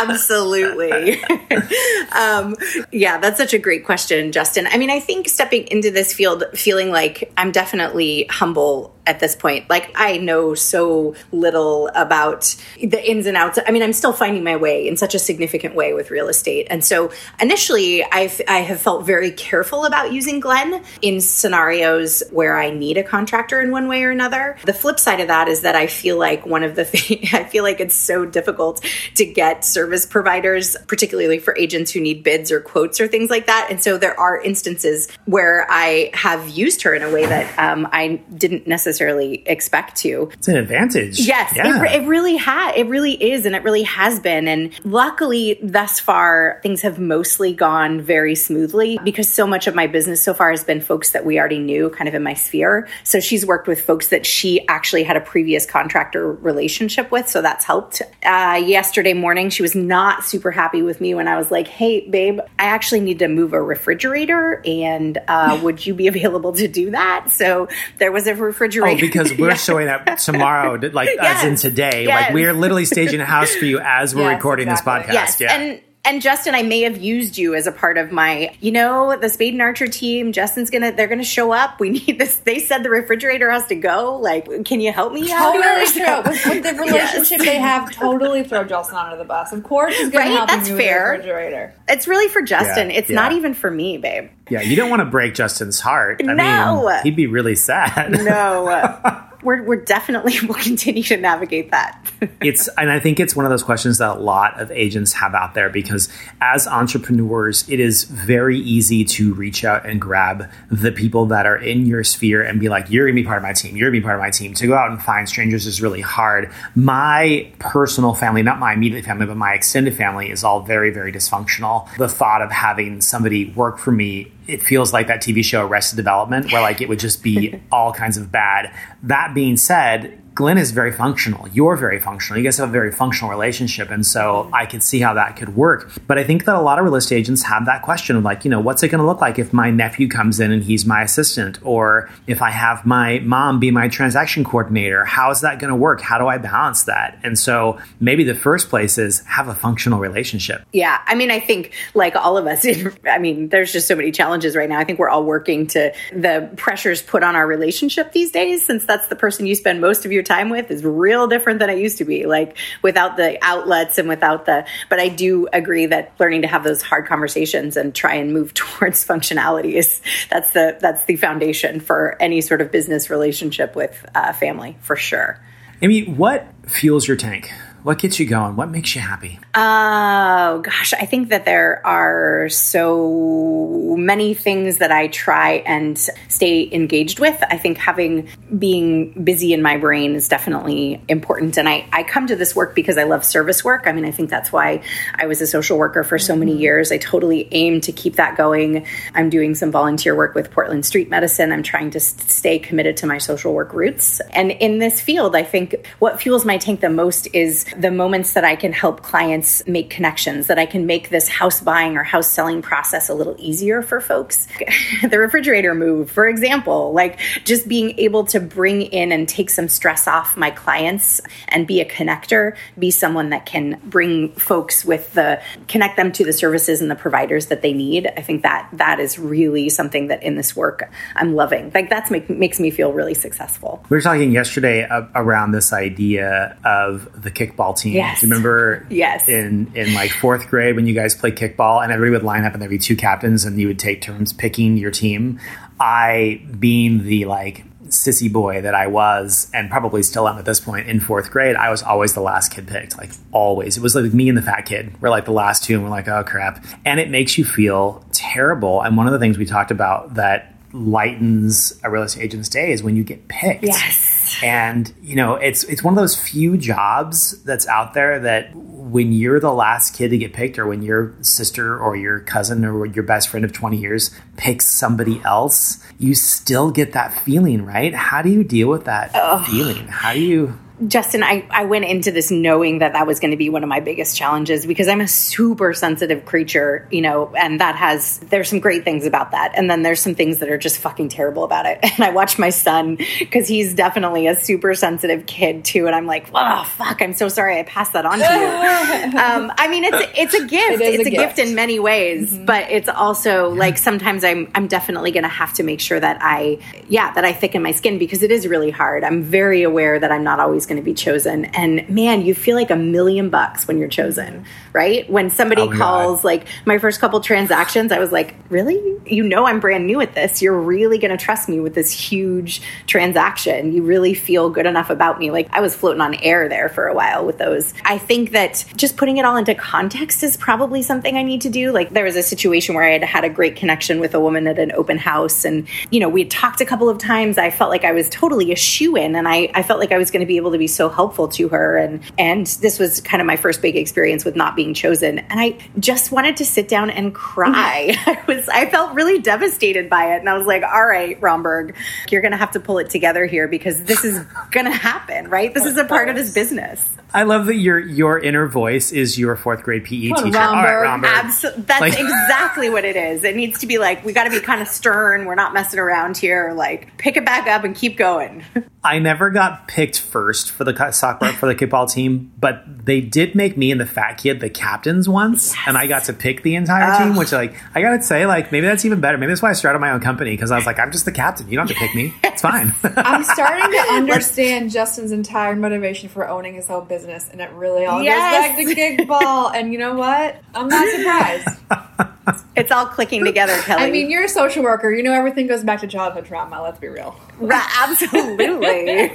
[0.01, 1.21] Absolutely.
[2.13, 2.57] um,
[2.93, 4.67] yeah, that's such a great question, Justin.
[4.67, 9.35] I mean, I think stepping into this field feeling like I'm definitely humble at this
[9.35, 9.69] point.
[9.71, 13.59] Like I know so little about the ins and outs.
[13.67, 16.67] I mean, I'm still finding my way in such a significant way with real estate.
[16.69, 22.59] And so initially I've, I have felt very careful about using Glenn in scenarios where
[22.59, 24.59] I need a contractor in one way or another.
[24.67, 27.45] The flip side of that is that I feel like one of the things, I
[27.45, 32.53] feel like it's so difficult to get service providers, particularly for agents who need bids
[32.53, 33.69] or quotes or things like that.
[33.71, 37.89] And so there are instances where I have used her in a way that um,
[37.91, 40.29] I didn't necessarily necessarily expect to.
[40.33, 41.21] It's an advantage.
[41.21, 41.85] Yes, yeah.
[41.85, 42.75] it, it really has.
[42.77, 44.49] It really is, and it really has been.
[44.49, 49.87] And luckily, thus far, things have mostly gone very smoothly because so much of my
[49.87, 52.89] business so far has been folks that we already knew, kind of in my sphere.
[53.05, 57.41] So she's worked with folks that she actually had a previous contractor relationship with, so
[57.41, 58.03] that's helped.
[58.25, 62.09] Uh, yesterday morning, she was not super happy with me when I was like, "Hey,
[62.09, 66.67] babe, I actually need to move a refrigerator, and uh, would you be available to
[66.67, 69.55] do that?" So there was a refrigerator Because we're yeah.
[69.55, 71.45] showing up tomorrow, like yes.
[71.45, 72.05] as in today.
[72.05, 72.27] Yes.
[72.27, 75.03] Like we're literally staging a house for you as we're yes, recording exactly.
[75.03, 75.13] this podcast.
[75.13, 75.41] Yes.
[75.41, 75.61] Yeah.
[75.61, 79.19] And and Justin, I may have used you as a part of my, you know,
[79.19, 80.33] the Spade and Archer team.
[80.33, 81.79] Justin's gonna, they're gonna show up.
[81.79, 82.37] We need this.
[82.37, 84.17] They said the refrigerator has to go.
[84.17, 85.53] Like, can you help me out?
[85.53, 87.47] Totally throw with, with, the relationship yes.
[87.47, 87.93] they have.
[87.93, 89.53] Totally throw Justin under the bus.
[89.53, 90.35] Of course, he's gonna right?
[90.35, 91.11] help That's you fair.
[91.11, 91.75] refrigerator.
[91.89, 92.91] It's really for Justin.
[92.91, 93.17] Yeah, it's yeah.
[93.17, 94.31] not even for me, babe.
[94.49, 96.23] Yeah, you don't want to break Justin's heart.
[96.27, 96.87] I no.
[96.87, 98.13] mean, he'd be really sad.
[98.13, 99.25] No.
[99.43, 102.05] we're, we're definitely will continue to navigate that.
[102.41, 105.35] it's and I think it's one of those questions that a lot of agents have
[105.35, 106.09] out there because
[106.41, 111.57] as entrepreneurs, it is very easy to reach out and grab the people that are
[111.57, 113.77] in your sphere and be like, "You're gonna be part of my team.
[113.77, 116.01] You're gonna be part of my team." To go out and find strangers is really
[116.01, 116.51] hard.
[116.75, 121.13] My personal family, not my immediate family, but my extended family, is all very very
[121.13, 121.89] dysfunctional.
[121.97, 125.97] The thought of having somebody work for me it feels like that TV show Arrested
[125.97, 128.75] Development, where like it would just be all kinds of bad.
[129.03, 131.49] That being said, Glenn is very functional.
[131.49, 132.39] You're very functional.
[132.39, 133.91] You guys have a very functional relationship.
[133.91, 135.91] And so I can see how that could work.
[136.07, 138.45] But I think that a lot of real estate agents have that question of like,
[138.45, 140.87] you know, what's it going to look like if my nephew comes in and he's
[140.87, 141.59] my assistant?
[141.63, 145.77] Or if I have my mom be my transaction coordinator, how is that going to
[145.77, 146.01] work?
[146.01, 147.19] How do I balance that?
[147.25, 150.65] And so maybe the first place is have a functional relationship.
[150.73, 151.03] Yeah.
[151.07, 152.65] I mean, I think like all of us,
[153.11, 154.79] I mean, there's just so many challenges right now.
[154.79, 158.85] I think we're all working to the pressures put on our relationship these days, since
[158.85, 161.79] that's the person you spend most of your time with is real different than it
[161.79, 162.27] used to be.
[162.27, 166.63] Like without the outlets and without the, but I do agree that learning to have
[166.63, 171.81] those hard conversations and try and move towards functionality is that's the that's the foundation
[171.81, 175.43] for any sort of business relationship with uh, family for sure.
[175.83, 177.53] Amy, what fuels your tank?
[177.83, 178.57] What gets you going?
[178.57, 179.39] What makes you happy?
[179.55, 185.97] Oh gosh, I think that there are so many things that I try and
[186.29, 187.41] stay engaged with.
[187.49, 191.57] I think having being busy in my brain is definitely important.
[191.57, 193.85] And I, I come to this work because I love service work.
[193.87, 194.83] I mean, I think that's why
[195.15, 196.63] I was a social worker for so many mm-hmm.
[196.63, 196.91] years.
[196.91, 198.87] I totally aim to keep that going.
[199.15, 201.53] I'm doing some volunteer work with Portland Street Medicine.
[201.53, 204.21] I'm trying to stay committed to my social work roots.
[204.31, 208.35] And in this field, I think what fuels my tank the most is the moments
[208.35, 212.03] that I can help clients make connections, that I can make this house buying or
[212.03, 214.49] house selling process a little easier for folks.
[215.09, 219.69] the refrigerator move, for example, like just being able to bring in and take some
[219.69, 225.13] stress off my clients and be a connector, be someone that can bring folks with
[225.15, 228.07] the connect them to the services and the providers that they need.
[228.17, 231.71] I think that that is really something that in this work I'm loving.
[231.75, 233.85] Like that's make, makes me feel really successful.
[233.89, 237.95] We were talking yesterday around this idea of the kickball team.
[237.95, 238.21] Yes.
[238.21, 239.29] Do you remember yes.
[239.29, 242.53] in in like fourth grade when you guys played kickball and everybody would line up
[242.53, 245.41] and there'd be two captains and you would take turns picking your team.
[245.81, 250.61] I being the like sissy boy that I was, and probably still am at this
[250.61, 252.99] point in fourth grade, I was always the last kid picked.
[252.99, 253.77] Like always.
[253.77, 255.01] It was like me and the fat kid.
[255.01, 256.65] We're like the last two, and we're like, oh crap.
[256.85, 258.83] And it makes you feel terrible.
[258.83, 262.73] And one of the things we talked about that lightens a real estate agent's day
[262.73, 263.65] is when you get picked.
[263.65, 264.18] Yes.
[264.43, 269.13] And you know, it's it's one of those few jobs that's out there that when
[269.13, 272.87] you're the last kid to get picked or when your sister or your cousin or
[272.87, 277.95] your best friend of 20 years picks somebody else, you still get that feeling, right?
[277.95, 279.13] How do you deal with that
[279.47, 279.87] feeling?
[279.89, 283.37] How do you Justin, I, I went into this knowing that that was going to
[283.37, 287.61] be one of my biggest challenges because I'm a super sensitive creature, you know, and
[287.61, 289.53] that has, there's some great things about that.
[289.57, 291.81] And then there's some things that are just fucking terrible about it.
[291.99, 295.87] And I watch my son because he's definitely a super sensitive kid too.
[295.89, 299.19] And I'm like, oh, fuck, I'm so sorry I passed that on to you.
[299.19, 300.81] um, I mean, it's, it's a gift.
[300.81, 301.37] It it's a, a gift.
[301.37, 301.49] gift.
[301.49, 302.45] in many ways, mm-hmm.
[302.45, 306.19] but it's also like sometimes I'm, I'm definitely going to have to make sure that
[306.21, 309.03] I, yeah, that I thicken my skin because it is really hard.
[309.03, 311.47] I'm very aware that I'm not always going to be chosen.
[311.47, 315.09] And man, you feel like a million bucks when you're chosen, right?
[315.11, 316.25] When somebody oh calls, God.
[316.25, 318.97] like my first couple transactions, I was like, really?
[319.07, 320.41] You know, I'm brand new at this.
[320.43, 323.73] You're really going to trust me with this huge transaction.
[323.73, 325.31] You really feel good enough about me.
[325.31, 327.75] Like I was floating on air there for a while with those.
[327.85, 331.51] I think that just putting it all into context is probably something I need to
[331.51, 331.73] do.
[331.73, 334.47] Like there was a situation where I had had a great connection with a woman
[334.47, 337.39] at an open house and, you know, we had talked a couple of times.
[337.39, 339.99] I felt like I was totally a shoe in and I, I felt like I
[339.99, 343.01] was going to be able to be so helpful to her and and this was
[343.01, 346.45] kind of my first big experience with not being chosen and I just wanted to
[346.45, 347.95] sit down and cry.
[348.07, 351.77] I was I felt really devastated by it and I was like, "All right, Romberg,
[352.11, 354.19] you're going to have to pull it together here because this is
[354.51, 355.53] going to happen, right?
[355.53, 356.83] This is a part of his business."
[357.15, 360.39] I love that your your inner voice is your fourth grade PE on, teacher.
[360.39, 360.39] Romberg.
[360.39, 361.11] All right, Romberg.
[361.11, 363.25] Absol- that's like- exactly what it is.
[363.25, 365.25] It needs to be like we got to be kind of stern.
[365.25, 366.53] We're not messing around here.
[366.55, 368.45] Like pick it back up and keep going.
[368.85, 373.35] I never got picked first for the soccer for the kickball team, but they did
[373.35, 375.65] make me and the fat kid the captains once, yes.
[375.67, 377.17] and I got to pick the entire team.
[377.17, 379.19] Which, like, I gotta say, like, maybe that's even better.
[379.19, 381.13] Maybe that's why I started my own company because I was like, I'm just the
[381.13, 381.49] captain.
[381.49, 382.15] You don't have to pick me.
[382.23, 382.73] It's fine.
[382.83, 387.87] I'm starting to understand Justin's entire motivation for owning his own business, and it really
[387.87, 388.57] all yes.
[388.57, 389.55] goes back to kickball.
[389.55, 390.37] and you know what?
[390.55, 392.15] I'm not surprised.
[392.57, 393.83] it's all clicking together, Kelly.
[393.83, 394.91] I mean, you're a social worker.
[394.91, 396.63] You know everything goes back to childhood trauma.
[396.63, 397.19] Let's be real.
[397.39, 399.11] Right, absolutely.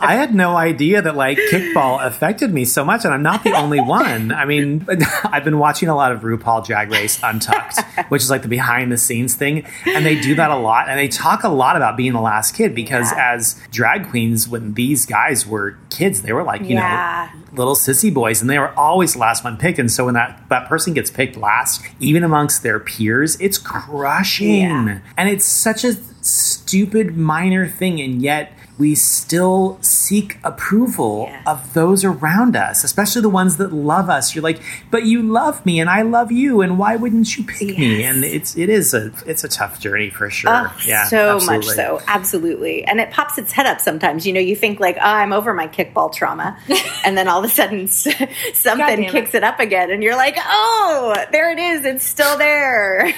[0.00, 3.52] I had no idea that like kickball affected me so much, and I'm not the
[3.52, 4.32] only one.
[4.32, 4.86] I mean,
[5.24, 8.90] I've been watching a lot of RuPaul Drag Race Untucked, which is like the behind
[8.90, 11.96] the scenes thing, and they do that a lot, and they talk a lot about
[11.96, 13.34] being the last kid because yeah.
[13.34, 17.30] as drag queens, when these guys were kids, they were like you yeah.
[17.34, 19.78] know little sissy boys, and they were always the last one picked.
[19.78, 24.60] And so when that that person gets picked last, even amongst their peers, it's crushing,
[24.60, 25.00] yeah.
[25.16, 31.42] and it's such a stupid minor thing, and yet we still seek approval yes.
[31.46, 34.34] of those around us, especially the ones that love us.
[34.34, 34.60] You're like,
[34.90, 37.78] but you love me and I love you, and why wouldn't you pick yes.
[37.78, 38.04] me?
[38.04, 40.50] And it's it is a it's a tough journey for sure.
[40.50, 41.66] Oh, yeah, so absolutely.
[41.66, 42.84] much so, absolutely.
[42.84, 44.26] And it pops its head up sometimes.
[44.26, 46.56] You know, you think like, oh, I'm over my kickball trauma,
[47.04, 49.38] and then all of a sudden something kicks it.
[49.38, 53.12] it up again, and you're like, oh, there it is, it's still there.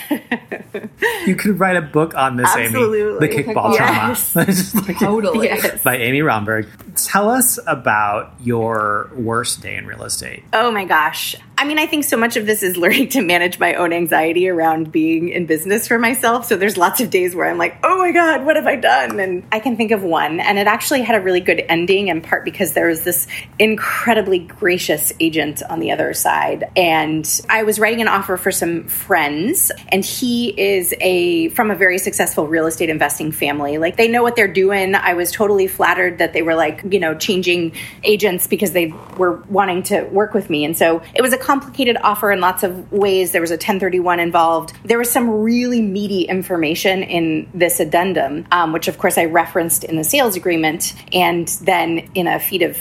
[1.27, 3.27] you could write a book on this, absolutely.
[3.27, 3.35] Amy.
[3.35, 3.77] The kickball, kickball.
[3.77, 4.09] trauma.
[4.09, 4.33] Yes.
[4.47, 5.50] Just like- Totally.
[5.51, 5.83] Yes.
[5.85, 6.69] by Amy Romberg.
[6.97, 10.45] Tell us about your worst day in real estate.
[10.53, 11.37] Oh my gosh.
[11.61, 14.49] I mean, I think so much of this is learning to manage my own anxiety
[14.49, 16.47] around being in business for myself.
[16.47, 19.21] So there's lots of days where I'm like, oh my God, what have I done?
[19.21, 20.41] And I can think of one.
[20.41, 23.27] And it actually had a really good ending in part because there was this
[23.59, 26.71] incredibly gracious agent on the other side.
[26.77, 31.75] And I was writing an offer for some friends, and he is a from a
[31.75, 33.77] very successful real estate investing family.
[33.77, 34.95] Like they know what they're doing.
[34.95, 37.73] I was totally flattered that they were like, you know, changing
[38.05, 40.67] agents because they were wanting to work with me.
[40.67, 43.33] And so it was a complicated offer in lots of ways.
[43.33, 44.75] There was a 1031 involved.
[44.85, 49.83] There was some really meaty information in this addendum, um, which of course I referenced
[49.83, 52.77] in the sales agreement, and then in a feat of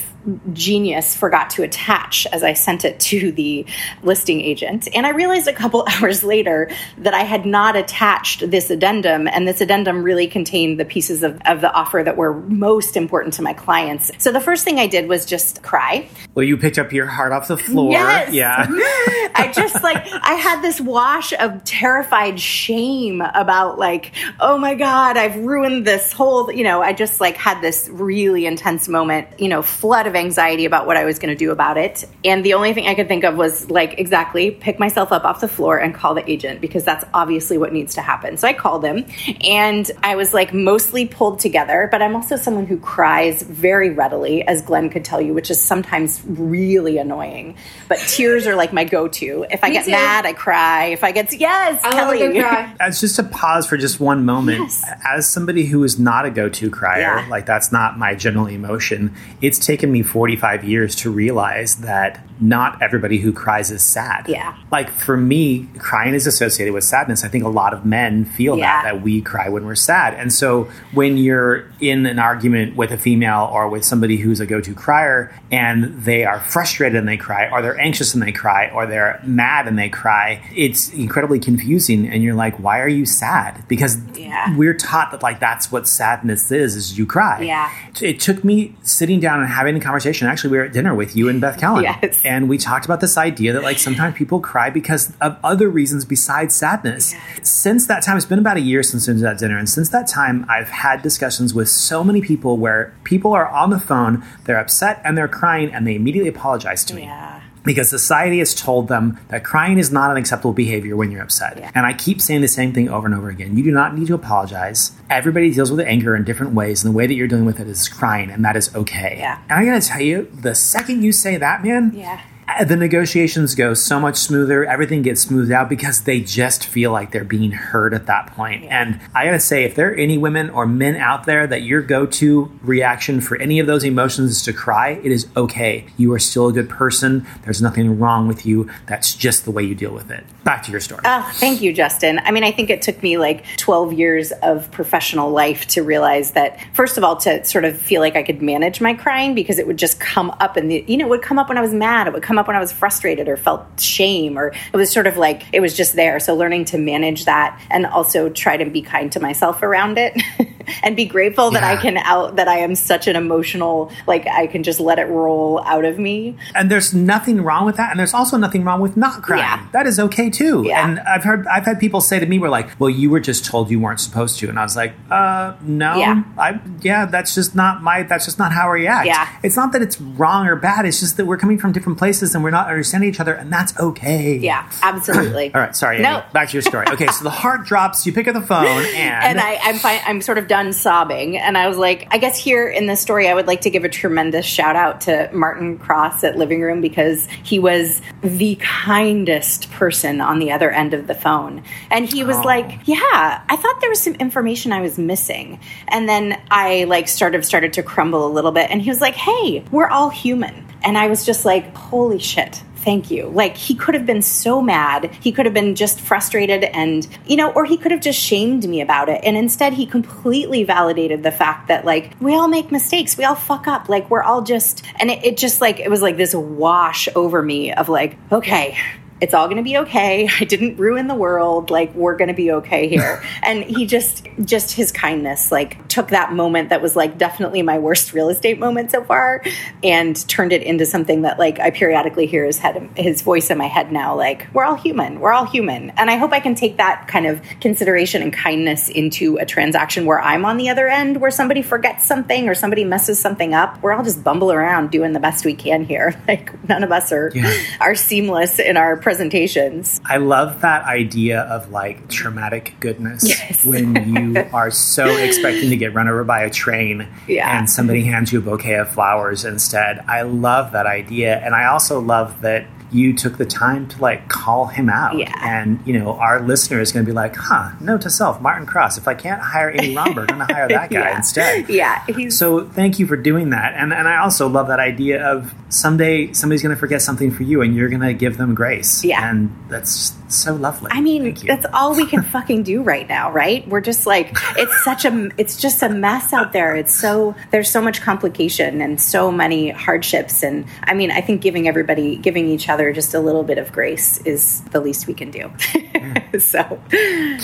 [0.54, 3.66] genius forgot to attach as I sent it to the
[4.04, 4.88] listing agent.
[4.94, 9.48] And I realized a couple hours later that I had not attached this addendum, and
[9.48, 13.42] this addendum really contained the pieces of, of the offer that were most important to
[13.42, 14.12] my clients.
[14.18, 16.10] So the first thing I did was just cry.
[16.36, 17.92] Well, you picked up your heart off the floor.
[17.92, 18.34] Yes.
[18.34, 18.68] Yeah.
[19.36, 25.18] I just like I had this wash of terrified shame about like, oh my god,
[25.18, 29.48] I've ruined this whole, you know, I just like had this really intense moment, you
[29.48, 32.06] know, flood of anxiety about what I was going to do about it.
[32.24, 35.42] And the only thing I could think of was like exactly pick myself up off
[35.42, 38.38] the floor and call the agent because that's obviously what needs to happen.
[38.38, 39.06] So I called him
[39.44, 44.44] and I was like mostly pulled together, but I'm also someone who cries very readily
[44.48, 47.56] as Glenn could tell you, which is sometimes really annoying.
[47.88, 49.46] But tears are like my go-to.
[49.50, 49.92] If I Me get too.
[49.92, 50.86] mad, I cry.
[50.86, 52.18] If I get yes, I Kelly.
[52.20, 52.76] good cry.
[52.80, 54.84] As just to pause for just one moment, Yes.
[55.08, 57.28] as somebody who is not a go-to crier, Yeah.
[57.30, 59.14] like that's not my general emotion.
[59.42, 64.26] It's taken me 45 years to realize that not everybody who cries is sad.
[64.30, 64.56] Yeah.
[64.72, 67.26] Like for me, crying is associated with sadness.
[67.26, 68.84] I think a lot of men feel Yeah.
[68.84, 70.14] that that we cry when we're sad.
[70.14, 74.46] And so when you're in an argument with a female or with somebody who's a
[74.46, 78.70] go-to crier and they are frustrated and they cry or they're anxious and they cry
[78.74, 83.06] or they're mad and they cry, it's incredibly confusing and you're like, "Why are you
[83.06, 84.56] sad?" Because Yeah.
[84.56, 87.42] we're taught that like that's what sadness is is you cry.
[87.42, 87.70] Yeah.
[88.02, 90.28] It took me sitting down and having a conversation.
[90.28, 91.84] Actually, we were at dinner with you and Beth Kellen.
[91.84, 92.22] Yes.
[92.24, 96.06] And we talked about this idea that like sometimes people cry because of other reasons
[96.06, 97.16] besides sadness.
[97.42, 99.68] Since that time, it's been about a year since we went to that dinner, and
[99.68, 103.80] since that time, I've had discussions with so many people where people are on the
[103.80, 107.42] phone, they're upset and they're crying, and they immediately apologize to me Yeah.
[107.70, 111.56] Because society has told them that crying is not an acceptable behavior when you're upset.
[111.56, 111.70] Yeah.
[111.76, 113.56] And I keep saying the same thing over and over again.
[113.56, 114.94] You do not need to apologize.
[115.08, 117.68] Everybody deals with anger in different ways, and the way that you're dealing with it
[117.68, 119.18] is crying, and that is okay.
[119.20, 119.40] Yeah.
[119.48, 122.20] And I gotta tell you, the second you say that, man, Yeah.
[122.58, 124.66] Uh, the negotiations go so much smoother.
[124.66, 128.66] Everything gets smoothed out because they just feel like they're being heard at that point.
[128.66, 131.82] And I gotta say, if there are any women or men out there that your
[131.82, 135.86] go-to reaction for any of those emotions is to cry, it is okay.
[135.98, 137.26] You are still a good person.
[137.44, 138.70] There's nothing wrong with you.
[138.88, 140.24] That's just the way you deal with it.
[140.44, 141.02] Back to your story.
[141.06, 142.20] Oh, thank you, Justin.
[142.20, 146.32] I mean, I think it took me like 12 years of professional life to realize
[146.32, 149.60] that, first of all, to sort of feel like I could manage my crying because
[149.60, 151.74] it would just come up and, you know, it would come up when I was
[151.74, 152.08] mad.
[152.08, 155.08] It would come up when I was frustrated or felt shame, or it was sort
[155.08, 156.20] of like it was just there.
[156.20, 160.20] So learning to manage that and also try to be kind to myself around it
[160.84, 164.48] and be grateful that I can out, that I am such an emotional, like I
[164.48, 166.36] can just let it roll out of me.
[166.56, 169.66] and there's nothing wrong with that and there's also nothing wrong with not crying Yeah.
[169.72, 170.86] that is okay too Yeah.
[170.88, 173.46] and i've heard i've had people say to me we're like well you were just
[173.46, 176.24] told you weren't supposed to and i was like uh no Yeah.
[176.38, 179.28] i yeah that's just not my that's just not how i react Yeah.
[179.44, 182.36] it's not that it's wrong or bad it's just that we're coming from different places
[182.36, 185.52] and we're not understanding each other and that's okay Yeah, absolutely.
[185.56, 186.10] all right sorry No.
[186.18, 186.24] Amy.
[186.34, 189.24] back to your story okay so the heart drops you pick up the phone and,
[189.30, 190.00] and I, I'm fine.
[190.06, 193.28] I'm sort of done sobbing, and I was like, I guess here in this story,
[193.28, 196.82] I would like to give a tremendous shout out to Martin Cross at Living Room
[196.82, 202.24] because he was the kindest person on the other end of the phone, and he
[202.24, 202.42] was oh.
[202.42, 207.08] like, "Yeah, I thought there was some information I was missing," and then I like
[207.08, 210.10] sort of started to crumble a little bit, and he was like, "Hey, we're all
[210.10, 213.28] human," and I was just like, "Holy shit." Thank you.
[213.28, 215.14] Like he could have been so mad.
[215.22, 218.68] He could have been just frustrated and, you know, or he could have just shamed
[218.68, 219.22] me about it.
[219.24, 223.18] And instead he completely validated the fact that like we all make mistakes.
[223.18, 223.90] We all fuck up.
[223.90, 227.42] Like we're all just, and it, it just like, it was like this wash over
[227.42, 228.78] me of like, okay,
[229.22, 230.30] it's all going to be okay.
[230.40, 231.70] I didn't ruin the world.
[231.70, 233.24] Like we're going to be okay here.
[233.44, 237.80] and he just, just his kindness, like took that moment that was like definitely my
[237.80, 239.44] worst real estate moment so far
[239.84, 243.58] and turned it into something that like I periodically hear his head, his voice in
[243.58, 244.16] my head now.
[244.16, 245.20] Like we're all human.
[245.20, 245.92] We're all human.
[245.92, 250.06] And I hope I can take that kind of consideration and kindness into a transaction
[250.06, 253.82] where I'm on the other end, where somebody forgets something or somebody messes something up.
[253.82, 256.16] We're all just bumble around doing the best we can here.
[256.30, 257.52] Like none of us are yeah.
[257.82, 260.00] are seamless in our presentations.
[260.06, 263.66] I love that idea of like traumatic goodness yes.
[263.66, 267.58] when you are so expecting to get run over by a train yeah.
[267.58, 270.06] and somebody hands you a bouquet of flowers instead.
[270.08, 271.40] I love that idea.
[271.40, 275.18] And I also love that you took the time to like call him out.
[275.18, 275.34] Yeah.
[275.42, 278.66] And, you know, our listener is going to be like, huh, note to self, Martin
[278.66, 278.98] Cross.
[278.98, 281.18] If I can't hire Amy Romberg, I'm going to hire that guy yeah.
[281.18, 281.70] instead.
[281.70, 282.30] Yeah.
[282.30, 283.76] so thank you for doing that.
[283.76, 287.44] And, and I also love that idea of someday somebody's going to forget something for
[287.44, 289.04] you and you're going to give them grace.
[289.04, 289.30] Yeah.
[289.30, 290.90] And that's so lovely.
[290.92, 293.68] I mean, that's all we can fucking do right now, right?
[293.68, 296.76] We're just like, it's such a, it's just a mess out there.
[296.76, 300.44] It's so, there's so much complication and so many hardships.
[300.44, 303.72] And I mean, I think giving everybody, giving each other just a little bit of
[303.72, 305.52] grace is the least we can do.
[306.00, 306.42] Mm.
[306.42, 306.80] so,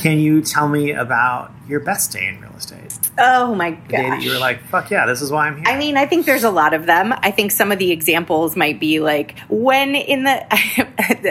[0.02, 2.95] can you tell me about your best day in real estate?
[3.18, 3.88] Oh my god!
[3.88, 6.06] Day that you were like, "Fuck yeah, this is why I'm here." I mean, I
[6.06, 7.14] think there's a lot of them.
[7.18, 10.46] I think some of the examples might be like when in the.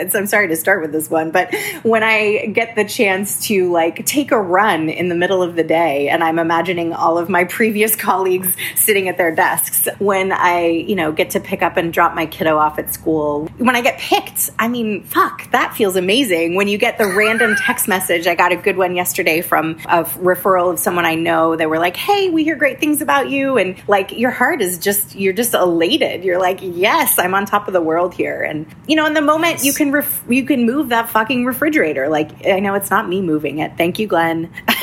[0.15, 4.05] I'm sorry to start with this one, but when I get the chance to like
[4.05, 7.43] take a run in the middle of the day, and I'm imagining all of my
[7.43, 9.87] previous colleagues sitting at their desks.
[9.99, 13.47] When I, you know, get to pick up and drop my kiddo off at school.
[13.57, 16.55] When I get picked, I mean, fuck, that feels amazing.
[16.55, 20.03] When you get the random text message, I got a good one yesterday from a
[20.03, 21.55] referral of someone I know.
[21.55, 24.79] They were like, "Hey, we hear great things about you," and like your heart is
[24.79, 26.23] just you're just elated.
[26.23, 29.21] You're like, "Yes, I'm on top of the world here." And you know, in the
[29.21, 32.09] moment, you can ref- you can move that fucking refrigerator.
[32.09, 33.77] Like I know it's not me moving it.
[33.77, 34.51] Thank you, Glenn.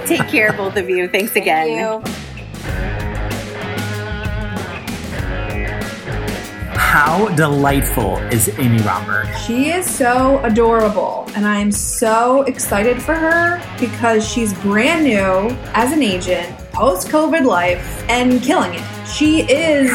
[0.06, 1.10] Take care, both of you.
[1.10, 2.02] Thanks again.
[2.02, 2.11] Thank you.
[6.84, 9.28] How delightful is Amy Romberg?
[9.38, 15.94] She is so adorable, and I'm so excited for her because she's brand new as
[15.94, 19.08] an agent, post COVID life, and killing it.
[19.08, 19.90] She is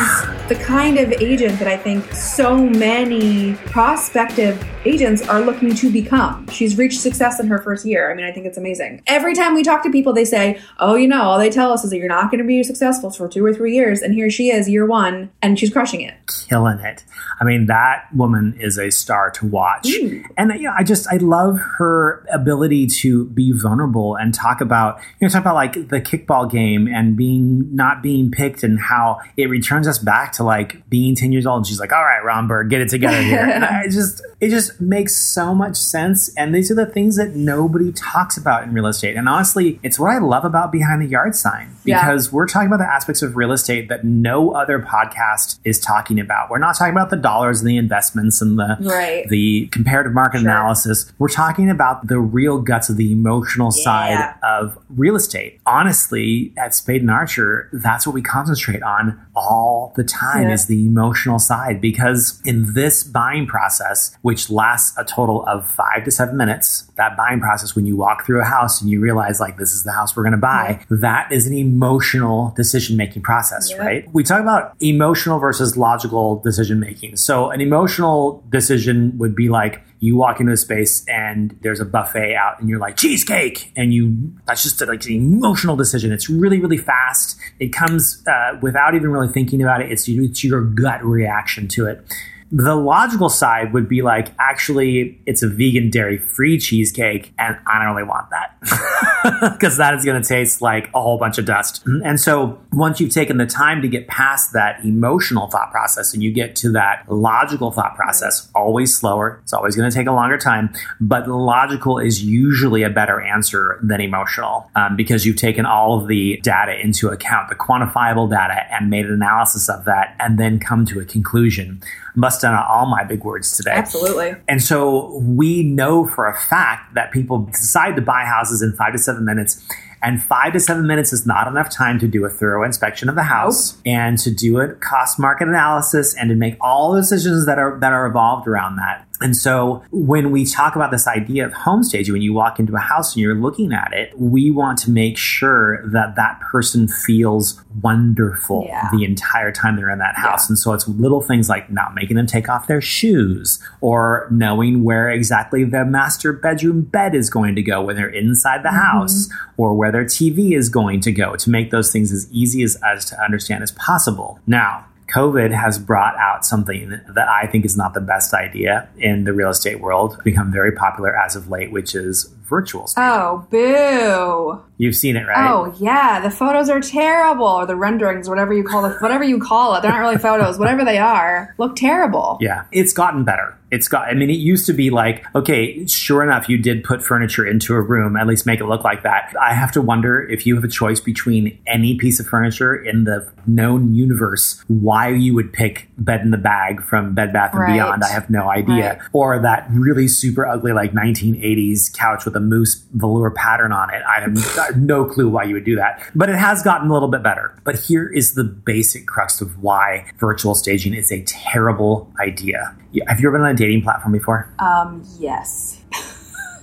[0.48, 6.46] the kind of agent that I think so many prospective agents are looking to become.
[6.48, 8.10] She's reached success in her first year.
[8.10, 9.02] I mean, I think it's amazing.
[9.08, 11.82] Every time we talk to people, they say, Oh, you know, all they tell us
[11.82, 14.02] is that you're not going to be successful for two or three years.
[14.02, 16.14] And here she is, year one, and she's crushing it.
[16.48, 17.04] killing it.
[17.40, 19.88] I mean, that woman is a star to watch.
[19.88, 20.24] Mm.
[20.38, 25.00] And you know, I just I love her ability to be vulnerable and talk about
[25.20, 29.20] you know talk about like the kickball game and being not being picked and how
[29.36, 31.58] it returns us back to like being 10 years old.
[31.58, 34.80] And she's like, "All right, Romberg, get it together here." and I just it just
[34.80, 38.86] makes so much sense and these are the things that nobody talks about in real
[38.86, 39.16] estate.
[39.16, 42.00] And honestly, it's what I love about behind the yard sign Yeah.
[42.00, 46.20] because we're talking about the aspects of real estate that no other podcast is talking
[46.20, 46.50] about.
[46.50, 49.26] We're not talking about the dollars and the investments and the Right.
[49.28, 50.50] the comparative market Sure.
[50.50, 51.12] analysis.
[51.18, 55.60] We're talking about the real guts of the emotional side of real estate.
[55.66, 60.52] Honestly, at Spade and Archer, that's what we concentrate on all the time Yeah.
[60.52, 66.04] is the emotional side because in this buying process, which lasts a total of five
[66.04, 69.40] to seven minutes, that buying process when you walk through a house and you realize
[69.40, 73.22] like this is the house we're going to buy, that is an emotional decision making
[73.22, 73.78] process, Yeah.
[73.78, 74.08] right?
[74.12, 77.16] We talk about emotional versus logical decision making.
[77.16, 81.84] So an emotional decision would be like you walk into a space and there's a
[81.84, 86.28] buffet out and you're like cheesecake and you that's just like an emotional decision it's
[86.28, 90.62] really really fast it comes uh, without even really thinking about it it's, it's your
[90.62, 92.02] gut reaction to it
[92.50, 97.82] the logical side would be like actually it's a vegan dairy free cheesecake and i
[97.82, 98.52] don't really want that.
[99.56, 101.84] Because that is going to taste like a whole bunch of dust.
[101.86, 106.22] And so once you've taken the time to get past that emotional thought process and
[106.22, 109.40] you get to that logical thought process always slower.
[109.42, 113.80] It's always going to take a longer time but logical is usually a better answer
[113.82, 118.62] than emotional um, because you've taken all of the data into account the quantifiable data
[118.72, 121.80] and made an analysis of that and then come to a conclusion
[122.16, 124.34] must done all my big words today Absolutely.
[124.48, 128.92] and so we know for a fact that people decide to buy houses in five
[128.92, 129.62] to seven minutes.
[130.02, 133.14] And five to seven minutes is not enough time to do a thorough inspection of
[133.14, 137.46] the house and to do a cost market analysis and to make all the decisions
[137.46, 139.05] that are that are evolved around that.
[139.20, 142.74] And so when we talk about this idea of home staging, when you walk into
[142.74, 146.86] a house and you're looking at it, we want to make sure that that person
[146.88, 148.88] feels wonderful Yeah.
[148.92, 150.48] the entire time they're in that house.
[150.48, 154.84] And so it's little things like not making them take off their shoes or knowing
[154.84, 158.98] where exactly the master bedroom bed is going to go when they're inside the mm-hmm.
[158.98, 162.62] house or where their TV is going to go to make those things as easy
[162.62, 164.38] as, as to understand as possible.
[164.46, 169.24] Now, COVID has brought out something that I think is not the best idea in
[169.24, 172.86] the real estate world, become very popular as of late, which is virtual.
[172.86, 173.04] space.
[173.04, 174.62] Oh, boo.
[174.78, 175.50] You've seen it, right?
[175.50, 179.40] Oh yeah, the photos are terrible, or the renderings, whatever you call it, whatever you
[179.40, 179.82] call it.
[179.82, 182.38] They're not really photos, whatever they are, look terrible.
[182.40, 183.56] Yeah, it's gotten better.
[183.68, 187.02] It's got, I mean, it used to be like, okay, sure enough, you did put
[187.02, 189.34] furniture into a room, at least make it look like that.
[189.40, 193.04] I have to wonder if you have a choice between any piece of furniture in
[193.04, 197.60] the known universe, why you would pick Bed in the Bag from Bed Bath and
[197.62, 197.72] Right.
[197.72, 198.04] Beyond.
[198.04, 198.98] I have no idea.
[199.00, 199.08] Right.
[199.12, 204.00] Or that really super ugly, like 1980s couch with a moose velour pattern on it.
[204.08, 204.32] I have
[204.74, 206.02] no clue why you would do that.
[206.14, 207.56] But it has gotten a little bit better.
[207.64, 212.74] But here is the basic crux of why virtual staging is a terrible idea.
[213.06, 214.52] Have you ever been on a dating platform before?
[214.58, 215.80] Um, yes.